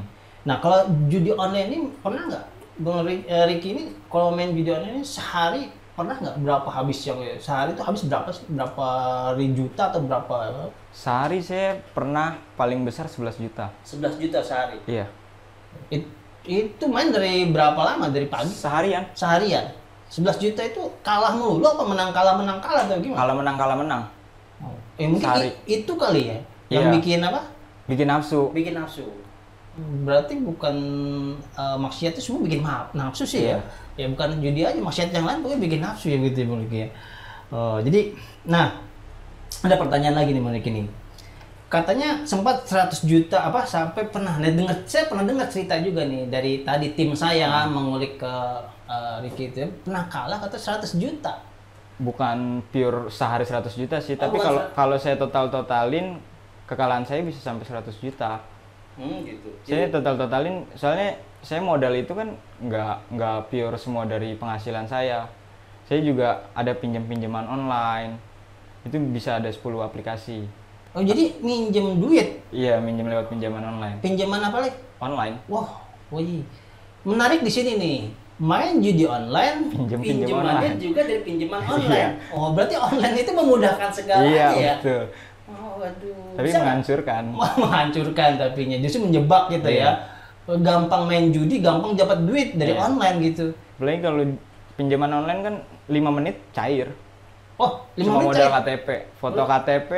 Nah, 0.44 0.60
kalau 0.60 0.84
judi 1.08 1.32
online 1.32 1.68
ini 1.72 1.78
pernah 2.04 2.28
nggak 2.28 2.44
Bang 2.76 3.08
eh, 3.08 3.24
Ricky 3.48 3.72
ini 3.72 3.84
kalau 4.12 4.36
main 4.36 4.52
judi 4.52 4.68
online 4.68 5.00
ini 5.00 5.06
sehari 5.08 5.72
pernah 5.96 6.12
nggak 6.20 6.44
berapa 6.44 6.68
habis 6.68 7.08
yang 7.08 7.24
sehari 7.40 7.72
itu 7.72 7.80
habis 7.80 8.04
berapa 8.04 8.28
sih? 8.36 8.44
berapa 8.52 8.88
ribu 9.40 9.64
juta 9.64 9.88
atau 9.88 10.04
berapa 10.04 10.68
sehari 10.92 11.40
saya 11.40 11.80
pernah 11.96 12.36
paling 12.60 12.84
besar 12.84 13.08
11 13.08 13.40
juta 13.40 13.72
11 13.88 14.20
juta 14.20 14.44
sehari. 14.44 14.76
iya 14.92 15.08
It- 15.88 16.12
itu 16.46 16.84
main 16.92 17.10
dari 17.10 17.48
berapa 17.50 17.80
lama? 17.80 18.12
Dari 18.12 18.28
pagi 18.28 18.52
seharian 18.52 19.08
seharian. 19.16 19.72
11 20.12 20.36
juta 20.38 20.62
itu 20.68 20.84
kalah 21.02 21.32
mulu 21.34 21.64
apa 21.64 21.84
menang 21.88 22.12
kalah 22.12 22.36
menang 22.38 22.60
kalah 22.60 22.86
atau 22.86 23.00
gimana? 23.00 23.18
kalau 23.24 23.34
menang 23.40 23.56
kalah 23.56 23.78
menang. 23.80 24.02
Eh, 24.96 25.08
mungkin 25.12 25.28
Sehari. 25.28 25.52
itu 25.68 25.92
kali 25.96 26.22
ya 26.32 26.38
yang 26.72 26.90
Iya. 26.90 26.94
bikin 27.00 27.20
apa? 27.22 27.42
bikin 27.86 28.08
nafsu 28.10 28.50
bikin 28.50 28.74
nafsu 28.74 29.06
berarti 30.08 30.40
bukan 30.40 30.76
uh, 31.54 31.76
maksiat 31.76 32.16
itu 32.16 32.32
semua 32.32 32.42
bikin 32.48 32.64
nafsu 32.96 33.28
sih 33.28 33.52
Iya. 33.52 33.60
ya 33.96 34.04
ya 34.04 34.06
bukan 34.10 34.40
judi 34.40 34.64
aja 34.64 34.80
maksiat 34.80 35.12
yang 35.12 35.28
lain 35.28 35.44
pokoknya 35.44 35.62
bikin 35.62 35.82
nafsu 35.84 36.06
ya 36.10 36.18
gitu 36.24 36.38
ya 36.42 36.48
Bang 36.48 36.62
Riki 36.64 36.80
ya 36.82 36.90
Oh, 37.54 37.78
jadi 37.78 38.10
nah 38.50 38.74
ada 39.62 39.76
pertanyaan 39.78 40.18
lagi 40.18 40.34
nih 40.34 40.42
Bang 40.42 40.56
Riki 40.56 40.72
nih 40.74 40.88
katanya 41.68 42.24
sempat 42.24 42.64
100 42.66 43.04
juta 43.06 43.38
apa 43.42 43.62
sampai 43.68 44.08
pernah 44.08 44.38
nah, 44.40 44.48
dengar 44.50 44.74
saya 44.88 45.06
pernah 45.12 45.26
dengar 45.28 45.46
cerita 45.52 45.76
juga 45.82 46.08
nih 46.08 46.30
dari 46.32 46.64
tadi 46.64 46.94
tim 46.96 47.12
saya 47.14 47.46
kan 47.52 47.68
mengulik 47.70 48.16
ke 48.18 48.34
uh, 48.88 49.18
Ricky 49.20 49.52
itu 49.52 49.66
ya, 49.66 49.70
pernah 49.84 50.06
kalah 50.08 50.40
kata 50.40 50.56
100 50.56 50.98
juta 50.98 51.34
bukan 51.96 52.60
pure 52.70 53.08
sehari 53.08 53.48
100 53.48 53.72
juta 53.72 53.98
sih 54.04 54.20
Oh, 54.20 54.22
tapi 54.28 54.38
kalau 54.40 54.62
kalau 54.76 54.98
saya 55.00 55.16
total 55.16 55.48
totalin 55.48 56.20
kekalahan 56.68 57.08
saya 57.08 57.24
bisa 57.24 57.40
sampai 57.40 57.64
100 57.64 57.88
juta. 58.04 58.42
Hmm, 58.96 59.24
gitu. 59.28 59.50
Saya 59.64 59.92
total 59.92 60.16
totalin 60.20 60.64
soalnya 60.76 61.20
saya 61.46 61.62
modal 61.62 61.94
itu 61.94 62.12
kan 62.16 62.34
nggak 62.64 62.96
nggak 63.16 63.38
pure 63.52 63.78
semua 63.80 64.04
dari 64.08 64.36
penghasilan 64.36 64.88
saya. 64.90 65.28
Saya 65.86 66.02
juga 66.02 66.50
ada 66.58 66.74
pinjam 66.74 67.06
pinjaman 67.06 67.46
online 67.46 68.18
itu 68.86 68.98
bisa 69.10 69.38
ada 69.38 69.50
10 69.50 69.62
aplikasi. 69.82 70.46
Oh 70.96 71.04
jadi 71.04 71.36
minjem 71.44 72.00
duit? 72.00 72.40
Iya 72.56 72.80
minjem 72.80 73.12
lewat 73.12 73.28
pinjaman 73.28 73.62
online. 73.62 73.98
Pinjaman 74.00 74.40
apa 74.40 74.58
lagi 74.64 74.78
online. 75.04 75.36
Wah, 75.52 75.84
wih. 76.14 76.46
Menarik 77.04 77.44
di 77.44 77.52
sini 77.52 77.72
nih. 77.76 78.00
Main 78.36 78.84
judi 78.84 79.08
online, 79.08 79.72
Pinjem- 79.72 79.96
pinjem 79.98 80.28
pinjamannya 80.28 80.52
online. 80.68 80.78
juga 80.78 81.02
dari 81.02 81.22
pinjaman 81.24 81.62
online. 81.64 82.14
Oh, 82.30 82.52
berarti 82.52 82.76
online 82.76 83.16
itu 83.18 83.32
memudahkan 83.32 83.90
segalanya 83.90 84.28
iya 84.28 84.48
ya? 84.52 84.74
betul 84.78 85.04
Oh, 85.46 85.78
waduh. 85.78 86.36
tapi 86.36 86.46
Bisa 86.46 86.60
menghancurkan 86.60 87.24
menghancurkan 87.62 88.30
tapinya. 88.36 88.78
Justru 88.78 89.00
menjebak 89.02 89.48
gitu 89.50 89.70
Iya. 89.70 89.88
ya. 90.46 90.58
Gampang 90.58 91.06
main 91.06 91.30
judi, 91.30 91.58
gampang 91.58 91.94
dapat 91.94 92.22
duit 92.22 92.50
dari 92.54 92.72
Iya. 92.72 92.84
online 92.84 93.18
gitu. 93.24 93.46
apalagi 93.76 94.00
kalau 94.00 94.24
pinjaman 94.74 95.12
online 95.14 95.40
kan 95.42 95.56
5 95.86 96.12
menit 96.12 96.36
cair 96.50 96.88
Oh, 97.56 97.84
lima 97.94 98.04
cuma 98.06 98.16
menit 98.18 98.28
modal 98.30 98.48
cair. 98.50 98.56
KTP 98.58 98.88
foto 99.16 99.42
KTP 99.42 99.92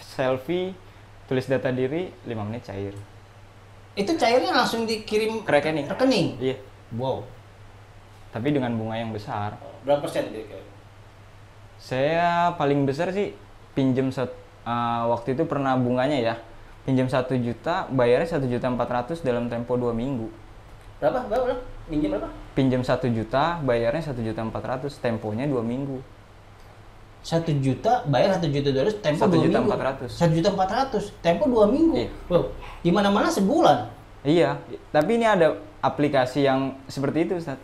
selfie 0.00 0.70
tulis 1.24 1.42
data 1.44 1.68
diri 1.68 2.10
5 2.22 2.42
menit 2.42 2.62
cair 2.62 2.94
Itu 3.92 4.14
cairnya 4.14 4.50
langsung 4.52 4.82
dikirim 4.82 5.42
ke 5.42 5.50
rekening 5.52 5.86
rekening. 5.88 6.26
iya 6.38 6.56
Wow. 6.92 7.22
Tapi 8.34 8.50
dengan 8.50 8.74
bunga 8.74 8.98
yang 8.98 9.14
besar 9.14 9.54
Berapa 9.86 10.02
persen 10.02 10.26
kira-kira? 10.26 10.64
Saya 11.76 12.50
paling 12.56 12.82
besar 12.82 13.12
sih 13.12 13.36
pinjam 13.72 14.08
sat, 14.08 14.32
eh, 14.64 15.02
waktu 15.06 15.36
itu 15.36 15.44
pernah 15.44 15.76
bunganya 15.76 16.16
ya. 16.16 16.34
Pinjam 16.84 17.08
satu 17.08 17.36
juta, 17.36 17.84
bayarnya 17.88 18.28
satu 18.28 18.44
juta 18.44 18.68
empat 18.68 18.88
ratus 18.88 19.20
dalam 19.20 19.48
tempo 19.48 19.76
dua 19.76 19.92
minggu. 19.92 20.28
Berapa? 21.00 21.28
Berapa? 21.28 21.44
berapa? 21.44 21.62
Minjem 21.84 22.16
berapa? 22.16 22.28
Pinjam 22.52 22.80
satu 22.80 23.08
juta, 23.08 23.60
bayarnya 23.60 24.00
satu 24.00 24.20
juta 24.20 24.40
empat 24.40 24.64
ratus, 24.64 24.96
temponya 24.98 25.44
dua 25.44 25.60
minggu. 25.60 26.00
satu 27.24 27.56
juta 27.56 28.04
bayar 28.04 28.36
satu 28.36 28.52
juta 28.52 28.68
dua 28.68 28.84
ratus 28.84 29.00
tempo 29.00 29.24
Satu 29.24 29.32
dua 29.32 29.44
juta 29.48 29.56
minggu 29.56 29.68
empat 29.72 29.80
ratus. 29.80 30.10
satu 30.12 30.32
juta 30.36 30.48
empat 30.52 30.68
ratus 30.76 31.04
tempo 31.24 31.44
dua 31.48 31.64
minggu 31.64 31.96
Iya. 31.96 32.10
wow 32.28 32.44
di 32.84 32.90
mana 32.92 33.08
mana 33.08 33.32
sebulan 33.32 33.88
Iya, 34.20 34.60
tapi 34.92 35.16
ini 35.16 35.24
ada 35.24 35.56
aplikasi 35.80 36.44
yang 36.44 36.76
seperti 36.84 37.24
itu, 37.24 37.40
Ustaz. 37.40 37.56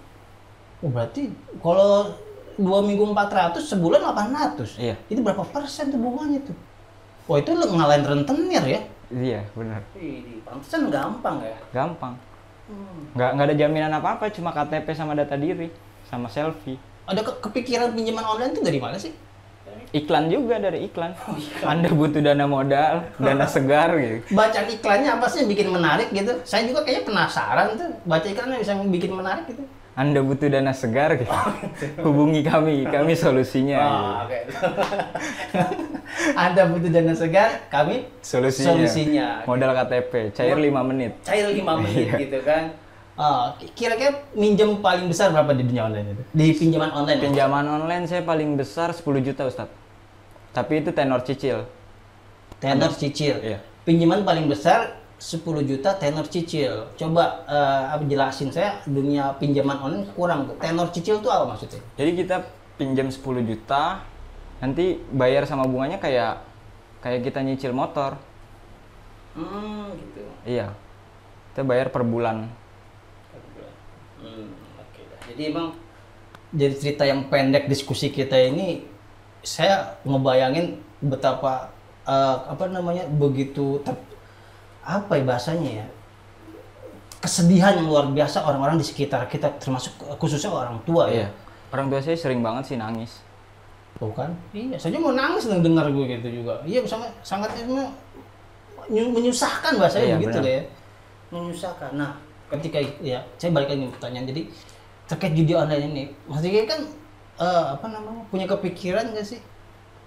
Oh, 0.80 0.90
berarti 0.90 1.28
kalau 1.58 2.12
dua 2.54 2.78
minggu 2.80 3.04
empat 3.06 3.28
ratus 3.30 3.68
sebulan 3.68 4.00
delapan 4.00 4.28
ratus 4.30 4.76
Iya. 4.76 4.94
itu 5.06 5.20
berapa 5.20 5.44
persen 5.44 5.88
tuh 5.88 5.96
bunganya 5.96 6.40
tuh 6.42 6.56
Wah 7.25 7.38
itu 7.38 7.50
lu 7.50 7.66
ngalahin 7.70 8.02
rentenir 8.02 8.64
ya 8.64 8.80
Iya, 9.08 9.42
benar. 9.52 9.82
Pantesan 10.40 10.87
gampang 10.87 11.42
ya 11.42 11.58
Gampang. 11.72 12.14
Hmm. 12.66 13.10
Nggak, 13.12 13.30
nggak 13.34 13.46
ada 13.46 13.56
jaminan 13.56 13.92
apa-apa, 13.92 14.30
cuma 14.30 14.50
KTP 14.50 14.87
sama 14.92 15.12
data 15.12 15.34
diri, 15.34 15.66
sama 16.06 16.26
selfie. 16.26 16.78
ada 17.02 17.18
ke- 17.18 17.38
kepikiran 17.40 17.90
pinjaman 17.90 18.22
online 18.22 18.52
tuh 18.52 18.62
dari 18.62 18.78
mana 18.78 18.94
sih 18.94 19.10
iklan 19.90 20.30
juga 20.30 20.58
dari 20.58 20.87
iklan. 20.87 21.10
Anda 21.60 21.90
butuh 21.90 22.22
dana 22.22 22.46
modal, 22.46 23.10
dana 23.16 23.42
segar 23.50 23.90
gitu. 23.99 24.22
Bacaan 24.30 24.70
iklannya 24.70 25.10
apa 25.10 25.26
sih 25.26 25.42
yang 25.42 25.50
bikin 25.50 25.68
menarik 25.68 26.08
gitu? 26.10 26.30
Saya 26.44 26.62
juga 26.62 26.87
kayaknya 26.87 27.02
penasaran 27.04 27.75
tuh 27.75 27.90
baca 28.04 28.22
iklannya 28.25 28.62
bisa 28.62 28.78
bikin 28.87 29.10
menarik 29.10 29.44
gitu. 29.46 29.66
Anda 30.00 30.25
butuh 30.25 30.49
dana 30.49 30.73
segar 30.73 31.12
gitu. 31.21 31.28
Hubungi 32.00 32.40
kami, 32.40 32.88
kami 32.88 33.12
solusinya. 33.12 33.76
gitu. 33.76 33.92
Oh, 33.92 34.25
oke. 34.25 34.38
Anda 36.49 36.62
butuh 36.66 36.88
dana 36.88 37.12
segar, 37.12 37.69
kami 37.69 38.09
Solusinya. 38.25 38.73
Solusinya. 38.73 39.26
Modal 39.45 39.76
KTP, 39.76 40.33
cair 40.33 40.57
5 40.57 40.88
menit. 40.88 41.12
cair 41.21 41.52
5 41.52 41.61
menit 41.76 42.07
Iya. 42.07 42.16
gitu 42.19 42.38
kan. 42.40 42.64
Oh, 43.21 43.52
kira-kira 43.76 44.25
minjem 44.33 44.80
paling 44.80 45.04
besar 45.04 45.28
berapa 45.28 45.52
di 45.52 45.69
dunia 45.69 45.85
online 45.85 46.16
itu? 46.16 46.23
Di 46.33 46.47
pinjaman 46.57 46.90
online. 46.90 47.19
ya? 47.21 47.25
Pinjaman 47.28 47.64
online 47.69 48.04
saya 48.09 48.23
paling 48.25 48.57
besar 48.57 48.97
10 48.97 49.04
juta 49.21 49.45
Ustadz. 49.45 49.69
Tapi 50.50 50.80
itu 50.80 50.90
tenor 50.90 51.21
cicil. 51.21 51.69
tenor 52.57 52.92
cicil. 52.92 53.37
Iya. 53.38 53.61
Pinjaman 53.85 54.25
paling 54.25 54.49
besar 54.49 55.00
10 55.21 55.69
juta 55.69 55.93
tenor 56.00 56.25
cicil. 56.33 56.89
Coba 56.97 57.45
apa 57.93 58.00
jelasin 58.09 58.49
saya 58.49 58.81
dunia 58.89 59.37
pinjaman 59.37 59.77
online 59.77 60.09
kurang 60.17 60.49
tuh. 60.49 60.57
Tenor 60.57 60.89
cicil 60.89 61.21
itu 61.21 61.29
apa 61.29 61.45
maksudnya? 61.53 61.85
Jadi 62.00 62.11
kita 62.17 62.37
pinjam 62.81 63.12
10 63.12 63.45
juta, 63.45 64.00
nanti 64.65 64.97
bayar 65.12 65.45
sama 65.45 65.69
bunganya 65.69 66.00
kayak 66.00 66.41
kayak 67.05 67.21
kita 67.21 67.45
nyicil 67.45 67.77
motor. 67.77 68.17
Hmm, 69.37 69.93
gitu. 69.93 70.25
Iya. 70.49 70.73
Kita 71.53 71.62
bayar 71.69 71.93
per 71.93 72.03
bulan. 72.03 72.49
Hmm, 74.25 74.49
oke 74.81 75.00
dah. 75.05 75.21
Jadi 75.29 75.43
emang 75.53 75.77
dari 76.50 76.75
cerita 76.81 77.05
yang 77.05 77.29
pendek 77.29 77.69
diskusi 77.69 78.09
kita 78.09 78.41
ini 78.41 78.83
saya 79.45 80.00
ngebayangin 80.03 80.81
betapa 81.05 81.73
eh, 82.09 82.37
apa 82.49 82.69
namanya 82.73 83.05
begitu 83.09 83.81
ter- 83.85 84.10
apa 84.80 85.12
ya 85.16 85.25
bahasanya 85.28 85.70
ya 85.84 85.87
kesedihan 87.20 87.76
yang 87.76 87.87
luar 87.92 88.08
biasa 88.08 88.49
orang-orang 88.49 88.80
di 88.80 88.87
sekitar 88.88 89.28
kita 89.28 89.52
termasuk 89.60 89.92
khususnya 90.16 90.49
orang 90.49 90.80
tua 90.88 91.12
ya. 91.12 91.25
Iya. 91.25 91.28
Orang 91.70 91.87
tua 91.92 92.00
saya 92.00 92.16
sering 92.16 92.40
banget 92.40 92.72
sih 92.72 92.76
nangis. 92.80 93.20
Tuh 94.00 94.08
kan? 94.16 94.32
Iya, 94.56 94.80
saya 94.80 94.96
mau 94.96 95.12
nangis 95.12 95.44
dengar 95.44 95.84
gue 95.92 96.04
gitu 96.16 96.42
juga. 96.42 96.64
Iya, 96.64 96.80
sama 96.88 97.04
sangat 97.20 97.52
menyu- 98.88 99.12
menyusahkan 99.12 99.76
bahasanya 99.76 100.06
Iya, 100.06 100.16
begitu 100.16 100.38
deh. 100.40 100.52
ya. 100.56 100.62
Menyusahkan. 101.30 101.90
Nah, 101.94 102.16
ketika 102.56 102.80
ya 103.04 103.20
saya 103.37 103.52
balik 103.52 103.68
lagi 103.68 103.92
pertanyaan. 103.92 104.26
Jadi 104.32 104.42
terkait 105.04 105.32
judi 105.37 105.52
online 105.52 105.84
ini, 105.92 106.04
Diki 106.40 106.64
kan 106.64 106.80
eh, 107.37 107.64
apa 107.76 107.87
namanya? 107.87 108.25
punya 108.32 108.46
kepikiran 108.49 109.12
nggak 109.12 109.26
sih 109.26 109.40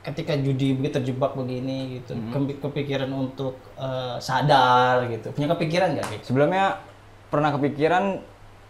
ketika 0.04 0.36
judi 0.36 0.76
begitu 0.76 0.94
terjebak 0.94 1.32
begini 1.34 1.98
gitu, 1.98 2.14
Hmm. 2.14 2.30
Kepi- 2.30 2.60
kepikiran 2.60 3.10
untuk 3.10 3.56
eh, 3.76 4.16
sadar 4.20 5.08
gitu. 5.08 5.32
Punya 5.32 5.48
kepikiran 5.50 5.96
nggak 5.96 6.06
sih? 6.06 6.20
Sebelumnya 6.24 6.84
pernah 7.28 7.50
kepikiran 7.50 8.20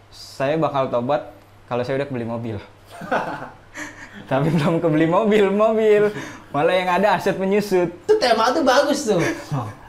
saya 0.08 0.54
bakal 0.56 0.88
tobat 0.88 1.34
kalau 1.66 1.82
saya 1.82 1.98
udah 1.98 2.06
kebeli 2.06 2.24
mobil. 2.24 2.56
Tapi 4.30 4.46
belum 4.48 4.78
kebeli 4.78 5.06
mobil, 5.06 5.50
mobil. 5.50 6.02
Malah 6.48 6.70
yang 6.72 6.90
ada 6.92 7.18
aset 7.18 7.34
menyusut. 7.34 7.90
Itu 7.90 8.14
tema 8.16 8.54
tuh 8.54 8.62
bagus 8.62 9.04
tuh. 9.04 9.18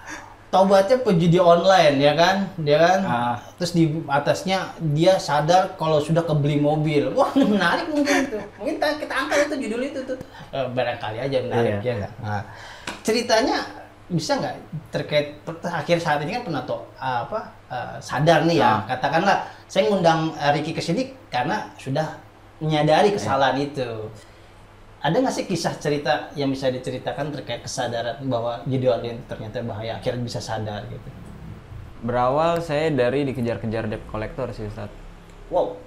Tobatnya 0.56 0.98
pejudi 1.04 1.36
online 1.36 2.00
ya 2.00 2.14
kan, 2.16 2.48
dia 2.64 2.78
kan. 2.80 3.00
Ah. 3.04 3.36
Terus 3.60 3.76
di 3.76 3.84
atasnya 4.08 4.72
dia 4.96 5.20
sadar 5.20 5.76
kalau 5.76 6.00
sudah 6.00 6.24
kebeli 6.24 6.64
mobil. 6.64 7.12
Wah 7.12 7.28
menarik 7.36 7.92
mungkin 7.92 8.32
tuh. 8.32 8.40
Mungkin 8.64 8.80
kita, 8.80 8.88
kita 9.04 9.14
angkat 9.14 9.38
itu 9.52 9.56
judul 9.68 9.82
itu 9.84 10.00
tuh. 10.08 10.18
Eh, 10.56 10.68
barangkali 10.72 11.18
aja 11.20 11.38
menarik 11.44 11.72
Iya. 11.76 11.80
ya 11.84 11.94
nggak. 12.00 12.14
Nah, 12.24 12.42
ceritanya 13.04 13.58
bisa 14.08 14.32
nggak 14.38 14.56
terkait 14.96 15.28
akhir 15.66 15.98
saat 16.00 16.22
ini 16.24 16.40
kan 16.40 16.44
pernah 16.48 16.64
apa 16.96 17.40
eh, 17.68 17.96
sadar 18.00 18.48
nih 18.48 18.62
ya 18.64 18.80
Ah. 18.80 18.80
katakanlah 18.96 19.38
saya 19.68 19.92
ngundang 19.92 20.32
eh, 20.40 20.56
Ricky 20.56 20.72
ke 20.72 20.80
sini 20.80 21.12
karena 21.28 21.68
sudah 21.76 22.16
menyadari 22.64 23.12
kesalahan 23.12 23.60
itu 23.60 24.08
ada 25.06 25.16
nggak 25.16 25.30
sih 25.32 25.46
kisah 25.46 25.78
cerita 25.78 26.34
yang 26.34 26.50
bisa 26.50 26.66
diceritakan 26.68 27.30
terkait 27.30 27.62
kesadaran 27.62 28.18
bahwa 28.26 28.66
judi 28.66 28.90
online 28.90 29.22
ternyata 29.24 29.62
bahaya 29.62 29.96
akhirnya 29.96 30.24
bisa 30.24 30.42
sadar 30.42 30.82
gitu 30.90 31.10
Berawal 32.02 32.58
saya 32.60 32.90
dari 32.90 33.22
dikejar-kejar 33.24 33.86
debt 33.86 34.02
collector 34.06 34.50
sih 34.50 34.66
Ustaz. 34.66 34.90
wow 35.48 35.78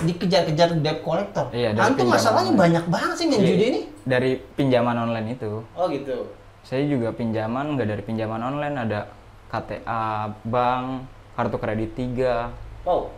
dikejar-kejar 0.00 0.80
debt 0.80 1.00
collector 1.00 1.52
Iya, 1.52 1.74
dari 1.74 1.84
antum 1.86 2.08
masalahnya 2.08 2.50
online. 2.50 2.62
banyak 2.62 2.84
banget 2.86 3.14
sih 3.14 3.26
main 3.26 3.38
Iya. 3.38 3.48
judi 3.50 3.64
ini 3.66 3.80
Dari 4.00 4.30
pinjaman 4.54 4.96
online 4.98 5.28
itu. 5.30 5.60
oh 5.70 5.86
gitu 5.86 6.16
Saya 6.60 6.84
juga 6.84 7.08
pinjaman 7.10 7.76
nggak 7.76 7.88
dari 7.88 8.02
pinjaman 8.02 8.40
online 8.40 8.76
ada 8.78 9.00
KTA, 9.48 10.06
bank, 10.46 11.04
kartu 11.34 11.56
kredit 11.56 11.90
3, 11.92 12.48
wow 12.84 13.10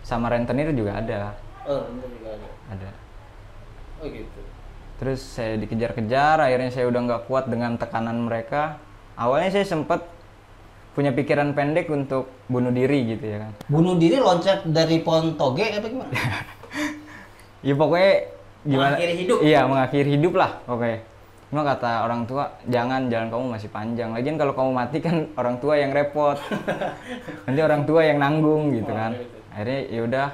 sama 0.00 0.30
rentenir 0.30 0.70
juga 0.72 0.96
ada. 0.96 1.34
oh 1.64 1.82
bener 1.84 2.08
juga 2.12 2.28
ada 2.32 2.48
Ada. 2.72 2.90
Oh 4.02 4.08
gitu 4.08 4.40
Terus 4.96 5.20
saya 5.20 5.60
dikejar-kejar, 5.60 6.40
akhirnya 6.40 6.72
saya 6.72 6.88
udah 6.88 7.00
nggak 7.04 7.22
kuat 7.28 7.52
dengan 7.52 7.76
tekanan 7.76 8.16
mereka. 8.16 8.80
Awalnya 9.20 9.60
saya 9.60 9.68
sempat 9.68 10.08
punya 10.96 11.12
pikiran 11.12 11.52
pendek 11.52 11.92
untuk 11.92 12.32
bunuh 12.48 12.72
diri 12.72 13.04
gitu 13.04 13.20
ya 13.28 13.44
kan. 13.44 13.52
bunuh 13.68 14.00
diri 14.00 14.16
loncat 14.16 14.64
dari 14.64 15.04
pohon 15.04 15.36
toge 15.36 15.68
apa 15.68 15.92
gimana 15.92 16.08
Ya 17.68 17.74
pokoknya 17.76 18.12
gimana? 18.64 18.96
Mengakhiri 18.96 19.14
hidup. 19.20 19.38
Iya 19.44 19.60
mengakhiri 19.68 20.08
hidup 20.16 20.34
lah 20.40 20.50
pokoknya. 20.64 20.98
Cuma 21.52 21.62
kata 21.62 21.90
orang 22.08 22.22
tua, 22.24 22.44
jangan 22.64 23.00
jalan 23.12 23.28
kamu 23.28 23.44
masih 23.60 23.68
panjang. 23.68 24.08
Lagian 24.16 24.36
kalau 24.40 24.56
kamu 24.56 24.70
mati 24.72 24.98
kan 25.04 25.16
orang 25.40 25.56
tua 25.60 25.74
yang 25.76 25.92
repot. 25.92 26.40
Nanti 27.44 27.60
orang 27.60 27.82
tua 27.84 28.00
yang 28.00 28.16
nanggung 28.16 28.72
gitu 28.72 28.92
kan. 28.96 29.12
Akhirnya 29.52 29.80
ya 29.92 30.00
udah 30.00 30.26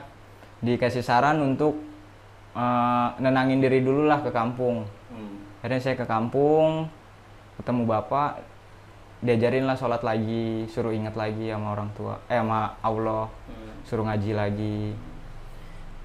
dikasih 0.62 1.03
saran 1.03 1.42
untuk 1.42 1.75
eh, 2.52 3.08
nenangin 3.18 3.58
diri 3.58 3.80
dulu 3.80 4.04
lah 4.04 4.20
ke 4.20 4.30
kampung. 4.30 4.84
Akhirnya 5.62 5.78
saya 5.78 5.94
ke 5.94 6.02
kampung, 6.02 6.90
ketemu 7.54 7.82
bapak, 7.86 8.42
diajarin 9.20 9.62
lah 9.62 9.78
sholat 9.78 10.02
lagi, 10.02 10.66
suruh 10.66 10.90
ingat 10.90 11.14
lagi 11.14 11.46
sama 11.48 11.72
orang 11.72 11.86
tua, 11.94 12.18
eh 12.26 12.34
sama 12.34 12.74
Allah, 12.80 13.30
suruh 13.82 14.02
ngaji 14.02 14.32
lagi. 14.32 14.80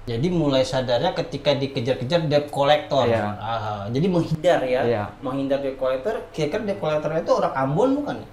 jadi 0.06 0.24
mulai 0.32 0.64
sadarnya 0.64 1.12
ketika 1.12 1.52
dikejar-kejar 1.52 2.32
debt 2.32 2.48
collector 2.48 3.04
Iya. 3.04 3.28
Ah, 3.36 3.84
jadi 3.92 4.08
menghindar 4.08 4.64
ya 4.64 4.80
Iya. 4.80 5.04
menghindar 5.20 5.60
debt 5.60 5.76
collector 5.76 6.24
kira-kira 6.32 6.64
debt 6.64 6.80
collector 6.80 7.12
itu 7.12 7.28
orang 7.28 7.52
Ambon 7.52 7.88
bukan 8.00 8.16
ya? 8.16 8.28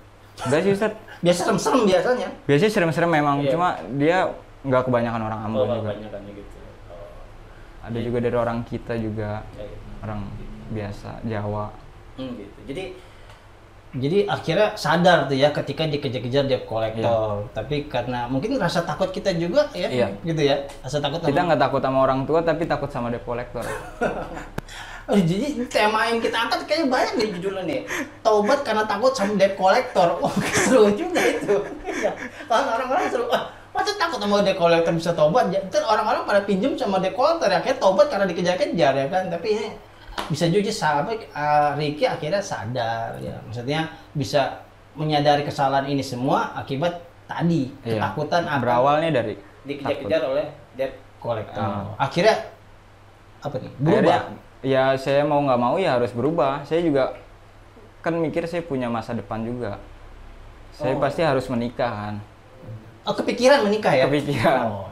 Enggak 0.48 0.60
sih 0.64 0.72
Ustaz, 0.72 0.92
biasa 1.20 1.40
serem-serem 1.44 1.82
biasanya 1.84 2.28
biasanya 2.48 2.72
serem-serem 2.72 3.12
memang, 3.12 3.36
Iya. 3.44 3.52
cuma 3.52 3.68
dia 4.00 4.18
nggak 4.64 4.88
kebanyakan 4.88 5.22
orang 5.22 5.40
Ambon 5.44 5.68
juga. 5.68 5.92
kan 5.92 6.22
gitu 6.24 6.58
Ada 7.86 8.00
juga 8.02 8.18
dari 8.18 8.34
orang 8.34 8.66
kita 8.66 8.98
juga, 8.98 9.46
orang 10.02 10.26
biasa 10.74 11.22
Jawa. 11.24 11.70
Hmm, 12.18 12.34
gitu. 12.34 12.60
Jadi 12.66 12.84
jadi 13.96 14.28
akhirnya 14.28 14.76
sadar 14.76 15.24
tuh 15.24 15.40
ya 15.40 15.56
ketika 15.56 15.88
dikejar-kejar 15.88 16.50
debt 16.50 16.66
collector. 16.68 17.48
Tapi 17.54 17.88
karena 17.88 18.28
mungkin 18.28 18.60
rasa 18.60 18.84
takut 18.84 19.08
kita 19.08 19.32
juga 19.38 19.70
ya, 19.72 19.88
Iya. 19.88 20.08
gitu 20.20 20.42
ya. 20.42 20.68
Rasa 20.84 21.00
takut 21.00 21.24
Kita 21.24 21.32
sama- 21.32 21.48
nggak 21.48 21.62
takut 21.62 21.80
sama 21.80 22.00
orang 22.04 22.20
tua, 22.26 22.40
tapi 22.44 22.68
takut 22.68 22.90
sama 22.90 23.08
debt 23.08 23.24
collector. 23.24 23.64
Oh, 25.06 25.14
jadi 25.14 25.70
tema 25.70 26.10
yang 26.10 26.18
kita 26.18 26.34
angkat 26.34 26.66
kayaknya 26.66 26.90
banyak 26.90 27.14
nih 27.14 27.28
judulnya 27.38 27.64
nih. 27.70 27.82
Taubat 28.26 28.66
karena 28.66 28.90
takut 28.90 29.14
sama 29.14 29.38
debt 29.38 29.54
collector. 29.54 30.18
Oh, 30.26 30.34
seru 30.50 30.90
juga 30.98 31.22
itu. 31.22 31.62
Iya. 31.86 32.10
Kan 32.50 32.66
orang-orang 32.66 33.06
seru. 33.14 33.30
Ah, 33.30 33.54
masa 33.76 33.92
takut 34.00 34.18
sama 34.18 34.40
debt 34.40 34.56
collector 34.56 34.96
bisa 34.96 35.12
taubat? 35.12 35.52
Ya, 35.52 35.60
ntar 35.68 35.84
orang-orang 35.84 36.24
pada 36.24 36.42
pinjam 36.48 36.74
sama 36.80 37.04
debt 37.04 37.12
collector 37.14 37.52
ya. 37.52 37.60
Kayak 37.60 37.84
taubat 37.84 38.08
karena 38.08 38.26
dikejar-kejar 38.26 38.94
ya 38.96 39.08
kan. 39.12 39.28
Tapi 39.28 39.48
ini 39.52 39.68
bisa 40.32 40.48
juga 40.48 40.72
sampai 40.72 41.28
uh, 41.36 41.76
Ricky 41.76 42.08
akhirnya 42.08 42.40
sadar 42.40 43.20
ya. 43.20 43.36
Maksudnya 43.44 43.92
bisa 44.16 44.64
menyadari 44.96 45.44
kesalahan 45.44 45.92
ini 45.92 46.00
semua 46.00 46.56
akibat 46.56 47.04
tadi 47.28 47.68
Iya. 47.84 48.00
ketakutan 48.00 48.48
apa 48.48 48.64
Berawalnya 48.64 49.12
dari 49.12 49.36
dikejar-kejar 49.68 50.22
oleh 50.24 50.46
debt 50.80 50.96
collector. 51.20 51.60
Ah. 51.60 51.92
Akhirnya 52.00 52.48
apa 53.44 53.56
nih? 53.60 53.70
akhirnya 53.76 53.84
Berubah. 53.84 54.20
ya 54.64 54.84
saya 54.96 55.22
mau 55.28 55.44
nggak 55.44 55.60
mau 55.60 55.76
ya 55.76 56.00
harus 56.00 56.16
berubah. 56.16 56.64
Saya 56.64 56.80
juga 56.80 57.12
kan 58.00 58.16
mikir 58.16 58.46
saya 58.48 58.64
punya 58.64 58.88
masa 58.88 59.12
depan 59.12 59.44
juga. 59.44 59.82
Saya 60.72 60.96
Oh. 60.96 61.02
pasti 61.04 61.26
harus 61.28 61.44
menikah 61.50 61.92
kan. 61.92 62.16
Oh, 63.06 63.14
kepikiran 63.14 63.62
menikah 63.70 63.94
ya? 63.94 64.10
Kepikiran. 64.10 64.66
Oh. 64.66 64.90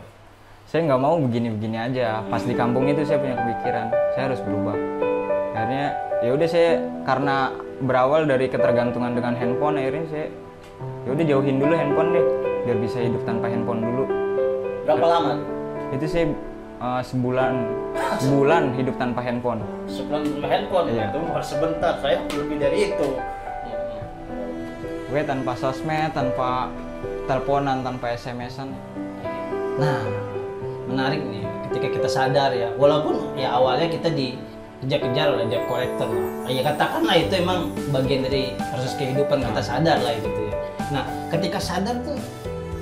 Saya 0.70 0.86
nggak 0.86 1.02
mau 1.02 1.18
begini-begini 1.18 1.78
aja. 1.82 2.22
Pas 2.30 2.46
di 2.46 2.54
kampung 2.54 2.86
itu 2.86 3.02
saya 3.02 3.18
punya 3.18 3.34
kepikiran, 3.42 3.90
saya 4.14 4.24
harus 4.30 4.42
berubah. 4.46 4.78
Akhirnya 5.54 5.88
ya 6.22 6.30
udah 6.34 6.48
saya 6.50 6.72
karena 7.10 7.36
berawal 7.82 8.30
dari 8.30 8.46
ketergantungan 8.54 9.18
dengan 9.18 9.34
handphone, 9.34 9.82
akhirnya 9.82 10.06
saya 10.14 10.28
ya 11.06 11.10
udah 11.10 11.26
jauhin 11.26 11.58
dulu 11.58 11.74
handphone 11.74 12.10
deh, 12.14 12.26
biar 12.70 12.78
bisa 12.78 12.98
hidup 13.02 13.22
tanpa 13.26 13.50
handphone 13.50 13.82
dulu. 13.82 14.04
Berapa 14.86 15.06
lama? 15.10 15.34
Itu 15.94 16.06
saya 16.06 16.26
eh, 16.82 17.02
sebulan 17.02 17.54
sebulan 18.22 18.64
hidup 18.78 18.96
tanpa 19.02 19.26
handphone. 19.26 19.62
Sebelum 19.90 20.22
handphone, 20.46 20.86
Iya. 20.90 21.10
itu 21.10 21.18
baru 21.18 21.46
sebentar. 21.46 21.94
Saya 21.98 22.22
lebih 22.30 22.58
dari 22.62 22.94
itu. 22.94 23.08
Gue 25.14 25.22
tanpa 25.22 25.54
sosmed, 25.54 26.10
tanpa 26.18 26.74
teleponan, 27.26 27.82
tanpa 27.82 28.14
SMS-an. 28.16 28.74
Nah, 29.80 30.00
menarik 30.88 31.22
nih 31.26 31.44
ketika 31.70 31.88
kita 32.00 32.10
sadar 32.10 32.54
ya, 32.54 32.70
walaupun 32.78 33.34
ya 33.34 33.58
awalnya 33.58 33.90
kita 33.90 34.14
dikejar-kejar 34.14 35.34
oleh 35.34 35.46
debt 35.50 35.66
collector 35.66 36.06
lah. 36.06 36.52
Ya 36.52 36.62
katakanlah 36.62 37.16
itu 37.18 37.34
emang 37.40 37.74
bagian 37.90 38.28
dari 38.28 38.54
proses 38.70 38.94
kehidupan 39.00 39.42
kita 39.42 39.62
sadar 39.64 39.98
lah 40.04 40.14
gitu 40.20 40.42
ya. 40.46 40.56
Nah, 40.94 41.04
ketika 41.34 41.58
sadar 41.58 41.98
tuh 42.06 42.20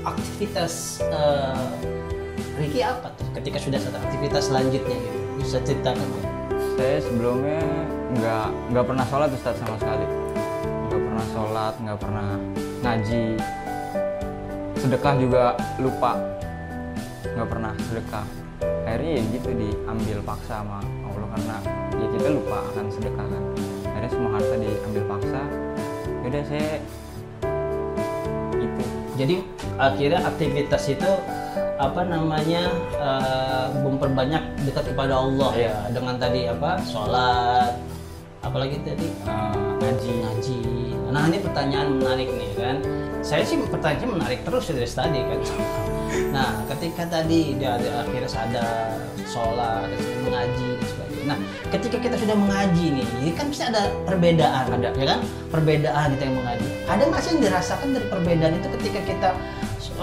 aktivitas 0.04 1.00
eh, 1.06 1.64
Ricky 2.60 2.84
apa 2.84 3.08
tuh? 3.16 3.26
Ketika 3.40 3.58
sudah 3.58 3.80
sadar 3.80 4.02
aktivitas 4.04 4.52
selanjutnya 4.52 4.98
gitu, 4.98 5.20
bisa 5.40 5.58
ceritakan 5.64 6.04
nggak? 6.04 6.34
Saya 6.76 6.98
sebelumnya 7.06 7.64
nggak 8.20 8.48
nggak 8.76 8.86
pernah 8.86 9.06
sholat 9.08 9.30
Ustadz 9.32 9.62
sama 9.64 9.76
sekali. 9.80 10.06
Nggak 10.90 11.02
pernah 11.08 11.26
sholat, 11.32 11.74
nggak 11.80 12.00
pernah 12.02 12.30
ngaji. 12.84 13.26
Sedekah 14.82 15.14
juga 15.22 15.54
lupa. 15.78 16.18
Nggak 17.38 17.48
pernah 17.54 17.74
sedekah. 17.86 18.26
Akhirnya 18.82 19.12
ya 19.14 19.22
gitu 19.30 19.50
diambil 19.54 20.18
paksa 20.26 20.66
sama 20.66 20.82
Allah 21.06 21.28
karena 21.38 21.58
ya 22.02 22.08
kita 22.18 22.28
lupa 22.34 22.58
akan 22.74 22.86
sedekah 22.90 23.28
kan. 23.30 23.44
Akhirnya 23.86 24.10
semua 24.10 24.30
harta 24.34 24.56
diambil 24.58 25.04
paksa. 25.06 25.42
Yaudah 26.26 26.44
saya 26.50 26.70
itu 28.58 28.84
Jadi 29.22 29.36
akhirnya 29.78 30.20
aktivitas 30.26 30.84
itu 30.90 31.12
apa 31.78 32.02
namanya 32.02 32.74
eh, 32.98 33.68
memperbanyak 33.86 34.66
dekat 34.66 34.98
kepada 34.98 35.14
Allah 35.14 35.52
ya 35.54 35.76
dengan 35.94 36.18
tadi 36.18 36.50
apa 36.50 36.82
sholat 36.90 37.78
apalagi 38.42 38.82
tadi 38.82 39.14
eh, 39.14 39.78
ngaji. 39.78 40.14
ngaji. 40.26 40.60
Nah 41.14 41.30
ini 41.30 41.38
pertanyaan 41.38 42.02
menarik 42.02 42.34
nih 42.34 42.52
kan. 42.58 42.78
Saya 43.22 43.46
sih 43.46 43.58
pertanyaan 43.62 44.18
menarik 44.18 44.42
terus 44.42 44.70
dari 44.70 44.90
tadi 44.90 45.20
kan. 45.22 45.40
Nah 46.12 46.60
ketika 46.68 47.08
tadi 47.08 47.56
dia 47.56 47.80
ada 47.80 48.04
akhirnya 48.04 48.28
sadar 48.28 49.00
sholat, 49.24 49.88
mengaji 50.28 50.76
dan 50.76 50.88
sebagainya. 50.92 51.24
Nah 51.24 51.38
ketika 51.72 51.98
kita 52.04 52.16
sudah 52.20 52.36
mengaji 52.36 53.00
nih, 53.00 53.08
ini 53.24 53.32
kan 53.32 53.48
pasti 53.48 53.64
ada 53.64 53.88
perbedaan, 54.04 54.76
ada 54.76 54.92
ya 54.92 55.06
kan? 55.08 55.20
Perbedaan 55.48 56.08
kita 56.20 56.24
yang 56.28 56.36
mengaji. 56.36 56.68
Ada 56.84 57.02
nggak 57.08 57.22
sih 57.24 57.30
yang 57.32 57.42
dirasakan 57.48 57.88
dari 57.96 58.06
perbedaan 58.12 58.54
itu 58.60 58.68
ketika 58.76 59.00
kita 59.08 59.30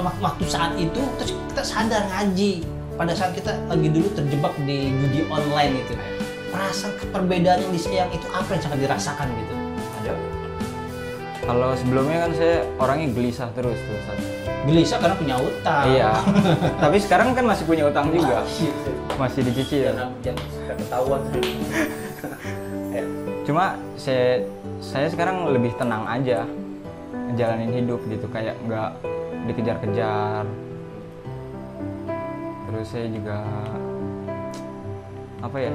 wak- 0.01 0.21
waktu 0.21 0.45
saat 0.49 0.73
itu 0.81 1.01
terus 1.21 1.33
kita 1.37 1.63
sadar 1.65 2.03
ngaji 2.09 2.65
pada 2.97 3.13
saat 3.13 3.37
kita 3.37 3.53
lagi 3.69 3.89
dulu 3.93 4.09
terjebak 4.17 4.55
di 4.65 4.91
judi 4.91 5.21
online 5.31 5.87
itu 5.87 5.93
perasaan 6.51 6.93
perbedaan 7.13 7.59
yang 7.63 7.73
di 7.77 7.81
yang 7.93 8.11
itu 8.11 8.27
apa 8.33 8.49
yang 8.57 8.63
sangat 8.65 8.79
dirasakan 8.83 9.29
gitu 9.45 9.55
Kalau 11.49 11.73
sebelumnya 11.73 12.29
kan 12.29 12.33
saya 12.37 12.61
orangnya 12.77 13.09
gelisah 13.17 13.49
terus 13.57 13.81
tuh 13.81 13.97
Ustadz. 13.97 14.37
gelisah 14.69 15.01
karena 15.01 15.17
punya 15.17 15.37
utang 15.41 15.85
Iya. 15.89 16.13
Tapi 16.85 16.97
sekarang 17.01 17.33
kan 17.33 17.45
masih 17.49 17.65
punya 17.65 17.89
utang 17.89 18.13
juga. 18.13 18.45
Masih 19.17 19.41
dicicil. 19.49 19.97
jangan 20.21 20.45
ketahuan 20.77 21.21
Ya. 22.93 23.05
Cuma 23.49 23.81
saya 23.97 24.45
saya 24.85 25.09
sekarang 25.09 25.49
lebih 25.49 25.73
tenang 25.81 26.05
aja 26.05 26.45
ngejalanin 27.33 27.73
hidup 27.81 28.01
gitu 28.13 28.29
kayak 28.29 28.53
nggak 28.69 28.93
dikejar-kejar. 29.49 30.45
Terus 32.69 32.87
saya 32.93 33.09
juga 33.09 33.41
apa 35.41 35.57
ya? 35.57 35.73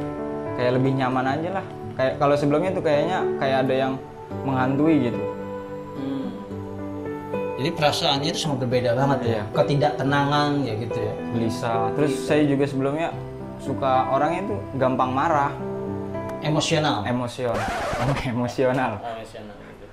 Kayak 0.53 0.71
lebih 0.77 0.91
nyaman 1.01 1.25
aja 1.33 1.49
lah. 1.49 1.65
Kayak 1.97 2.13
kalau 2.21 2.37
sebelumnya 2.37 2.69
tuh 2.77 2.85
kayaknya 2.85 3.25
kayak 3.41 3.65
ada 3.65 3.73
yang 3.73 3.93
menghantui 4.45 5.09
gitu. 5.09 5.32
Jadi 7.63 7.79
perasaannya 7.79 8.27
itu 8.27 8.39
sangat 8.43 8.67
berbeda 8.67 8.91
banget 8.91 9.19
ya 9.23 9.31
Iya. 9.31 9.43
ketidaktenangan 9.55 10.51
ya 10.67 10.73
gitu 10.83 10.99
ya 10.99 11.13
Gelisah. 11.31 11.95
Terus 11.95 12.13
saya 12.27 12.43
juga 12.43 12.67
sebelumnya 12.67 13.15
suka 13.63 14.11
orangnya 14.11 14.51
tuh 14.51 14.59
gampang 14.75 15.15
marah, 15.15 15.55
emosional 16.43 17.07
emosional. 17.07 17.55
emosional. 18.27 18.99
emosional 18.99 19.55
gitu 19.71 19.85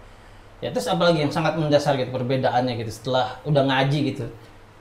ya 0.59 0.69
terus 0.75 0.91
apalagi 0.91 1.23
yang 1.23 1.31
sangat 1.31 1.55
mendasar 1.55 1.95
gitu 1.95 2.11
perbedaannya 2.11 2.75
gitu 2.83 2.91
setelah 2.91 3.39
udah 3.47 3.63
ngaji 3.63 3.99
gitu 4.11 4.27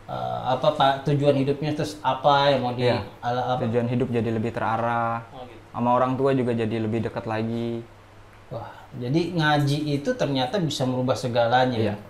Eh, 0.10 0.40
apa 0.42 0.74
pak 0.74 1.06
tujuan 1.06 1.38
hidupnya 1.38 1.70
terus 1.78 2.02
apa 2.02 2.50
yang 2.50 2.66
mau 2.66 2.74
di 2.74 2.90
ala 3.22 3.46
apa 3.46 3.62
Tujuan 3.70 3.86
hidup 3.86 4.10
jadi 4.10 4.34
lebih 4.34 4.50
terarah. 4.50 5.22
Oh, 5.30 5.46
gitu. 5.46 5.62
Sama 5.70 5.94
orang 5.94 6.18
tua 6.18 6.34
juga 6.34 6.50
jadi 6.58 6.82
lebih 6.82 7.06
dekat 7.06 7.30
lagi. 7.30 7.86
Wah, 8.50 8.74
jadi 8.98 9.38
ngaji 9.38 10.02
itu 10.02 10.10
ternyata 10.18 10.58
bisa 10.58 10.90
merubah 10.90 11.14
segalanya. 11.14 11.78
Iya. 11.78 11.94
ya? 11.94 12.09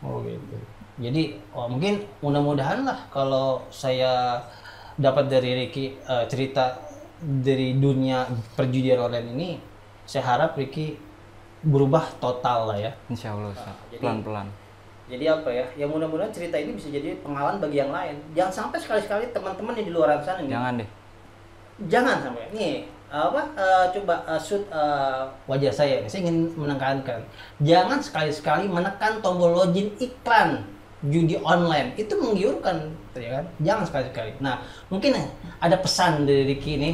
Oh 0.00 0.22
gitu. 0.22 0.56
Jadi 0.98 1.38
oh, 1.54 1.66
mungkin 1.70 2.02
mudah-mudahan 2.18 2.82
lah 2.82 3.06
kalau 3.10 3.62
saya 3.70 4.42
dapat 4.98 5.30
dari 5.30 5.54
Ricky 5.54 5.94
eh, 5.94 6.24
cerita 6.26 6.78
dari 7.18 7.74
dunia 7.74 8.26
perjudian 8.54 8.98
online 8.98 9.28
ini, 9.34 9.48
saya 10.06 10.26
harap 10.26 10.54
Ricky 10.54 10.98
berubah 11.62 12.06
total 12.18 12.70
lah 12.70 12.78
ya. 12.78 12.92
Insya 13.10 13.34
Allah 13.34 13.50
Ustaz. 13.50 13.74
jadi- 13.90 14.02
pelan-pelan. 14.02 14.46
Jadi 15.08 15.24
apa 15.24 15.48
ya? 15.48 15.64
Ya 15.72 15.86
mudah-mudahan 15.88 16.28
cerita 16.28 16.60
ini 16.60 16.76
bisa 16.76 16.92
jadi 16.92 17.16
pengalaman 17.24 17.64
bagi 17.64 17.80
yang 17.80 17.88
lain. 17.88 18.12
Jangan 18.36 18.52
sampai 18.52 18.76
sekali-sekali 18.76 19.32
teman-teman 19.32 19.72
yang 19.80 19.88
di 19.88 19.94
luar 19.96 20.20
sana 20.20 20.44
nih 20.44 20.52
Jangan 20.52 20.72
deh. 20.84 20.88
jangan 21.88 22.16
sampai 22.20 22.44
nih 22.52 22.74
apa 23.08 23.40
eh, 23.56 23.84
coba 23.96 24.20
eh, 24.28 24.40
shoot 24.40 24.62
eh, 24.68 25.22
wajah 25.48 25.72
saya 25.72 26.04
saya 26.04 26.28
ingin 26.28 26.52
menekankan 26.52 27.24
jangan 27.64 28.04
sekali-sekali 28.04 28.68
menekan 28.68 29.24
tombol 29.24 29.56
login 29.56 29.88
iklan 29.96 30.60
judi 31.00 31.40
online 31.40 31.96
itu 31.96 32.12
menggiurkan 32.20 32.92
ya 33.16 33.40
kan 33.40 33.44
jangan 33.64 33.84
sekali-sekali 33.88 34.30
nah 34.44 34.60
mungkin 34.92 35.16
ada 35.56 35.80
pesan 35.80 36.28
dari 36.28 36.52
Ricky 36.52 36.76
ini 36.76 36.90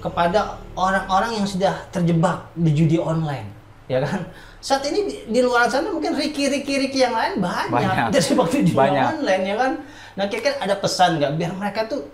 kepada 0.00 0.56
orang-orang 0.72 1.44
yang 1.44 1.46
sudah 1.46 1.76
terjebak 1.92 2.48
di 2.56 2.72
judi 2.72 2.96
online 2.96 3.52
ya 3.84 4.00
kan 4.00 4.32
saat 4.64 4.80
ini 4.88 5.12
di, 5.12 5.14
di 5.28 5.40
luar 5.44 5.68
sana 5.68 5.92
mungkin 5.92 6.16
Ricky 6.16 6.48
Ricky 6.48 6.88
Ricky 6.88 7.04
yang 7.04 7.12
lain 7.12 7.36
banyak, 7.36 7.68
Banyak. 7.68 8.06
terjebak 8.16 8.48
di 8.48 8.60
judi 8.64 8.80
Banyak. 8.80 9.04
online 9.18 9.44
ya 9.44 9.56
kan 9.60 9.72
nah 10.16 10.24
kira-kira 10.24 10.56
ada 10.56 10.74
pesan 10.80 11.20
nggak 11.20 11.32
biar 11.36 11.52
mereka 11.52 11.84
tuh 11.84 12.08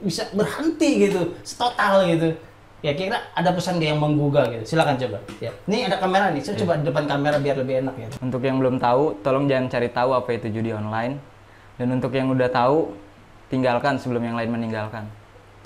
bisa 0.00 0.24
berhenti 0.32 1.06
gitu, 1.08 1.36
total 1.44 2.08
gitu. 2.08 2.32
Ya 2.80 2.96
kira 2.96 3.20
ada 3.36 3.52
pesan 3.52 3.76
nggak 3.76 3.90
yang 3.92 4.00
menggugah 4.00 4.48
gitu. 4.56 4.64
Silakan 4.72 4.96
coba. 4.96 5.18
Ya. 5.36 5.52
Ini 5.68 5.92
ada 5.92 6.00
kamera 6.00 6.32
nih. 6.32 6.40
Saya 6.40 6.56
coba 6.64 6.80
di 6.80 6.88
depan 6.88 7.04
kamera 7.04 7.36
biar 7.36 7.56
lebih 7.60 7.84
enak 7.84 7.94
ya. 8.00 8.08
Untuk 8.24 8.40
yang 8.40 8.56
belum 8.56 8.80
tahu, 8.80 9.20
tolong 9.20 9.44
jangan 9.44 9.68
cari 9.68 9.88
tahu 9.92 10.10
apa 10.16 10.30
itu 10.32 10.48
judi 10.48 10.72
online. 10.72 11.20
Dan 11.76 11.92
untuk 11.92 12.12
yang 12.16 12.32
udah 12.32 12.48
tahu, 12.48 12.88
tinggalkan 13.52 14.00
sebelum 14.00 14.24
yang 14.24 14.36
lain 14.36 14.48
meninggalkan. 14.48 15.04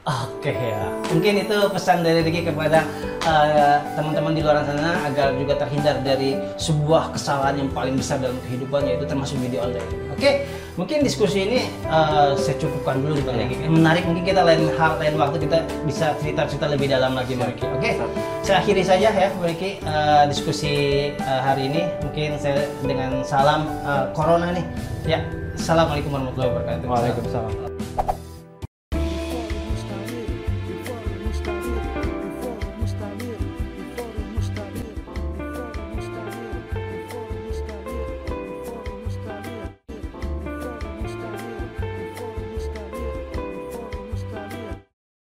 Oke 0.05 0.53
ya. 0.53 0.85
Mungkin 1.09 1.48
itu 1.48 1.57
pesan 1.72 2.05
dari 2.05 2.20
Ricky 2.20 2.44
kepada 2.44 2.85
eh, 3.24 3.79
teman-teman 3.96 4.37
di 4.37 4.44
luar 4.44 4.61
sana 4.61 5.00
agar 5.09 5.33
juga 5.33 5.57
terhindar 5.57 5.96
dari 6.05 6.37
sebuah 6.61 7.16
kesalahan 7.16 7.64
yang 7.64 7.70
paling 7.72 7.96
besar 7.96 8.20
dalam 8.20 8.37
kehidupan 8.44 8.85
yaitu 8.85 9.09
termasuk 9.09 9.40
video 9.40 9.64
online. 9.64 9.88
Oke, 10.12 10.44
mungkin 10.74 11.06
diskusi 11.06 11.46
ini 11.46 11.60
eh, 11.87 12.30
saya 12.34 12.56
cukupkan 12.58 12.98
dulu 13.02 13.18
Bang 13.22 13.38
Ricky. 13.38 13.66
Menarik 13.66 14.02
mungkin 14.06 14.24
kita 14.26 14.42
lain 14.42 14.70
hal 14.74 14.98
lain 14.98 15.14
waktu 15.18 15.37
kita 15.46 15.58
bisa 15.87 16.14
cerita-cerita 16.18 16.66
lebih 16.70 16.90
dalam 16.90 17.14
lagi 17.14 17.38
Bang 17.38 17.54
Ricky. 17.54 17.66
Oke. 17.70 17.90
Saya 18.44 18.60
akhiri 18.60 18.82
saja 18.84 19.08
ya 19.10 19.28
Bang 19.34 19.48
Ricky 19.48 19.78
eh, 19.80 20.24
diskusi 20.28 20.74
eh, 21.14 21.40
hari 21.42 21.70
ini. 21.70 21.82
Mungkin 22.02 22.38
saya 22.38 22.66
dengan 22.82 23.22
salam 23.22 23.66
eh, 23.87 24.04
corona 24.12 24.50
nih. 24.54 24.64
Ya. 25.06 25.20
Assalamualaikum 25.54 26.10
warahmatullahi 26.10 26.50
wabarakatuh. 26.50 26.87
Waalaikumsalam. 26.90 27.73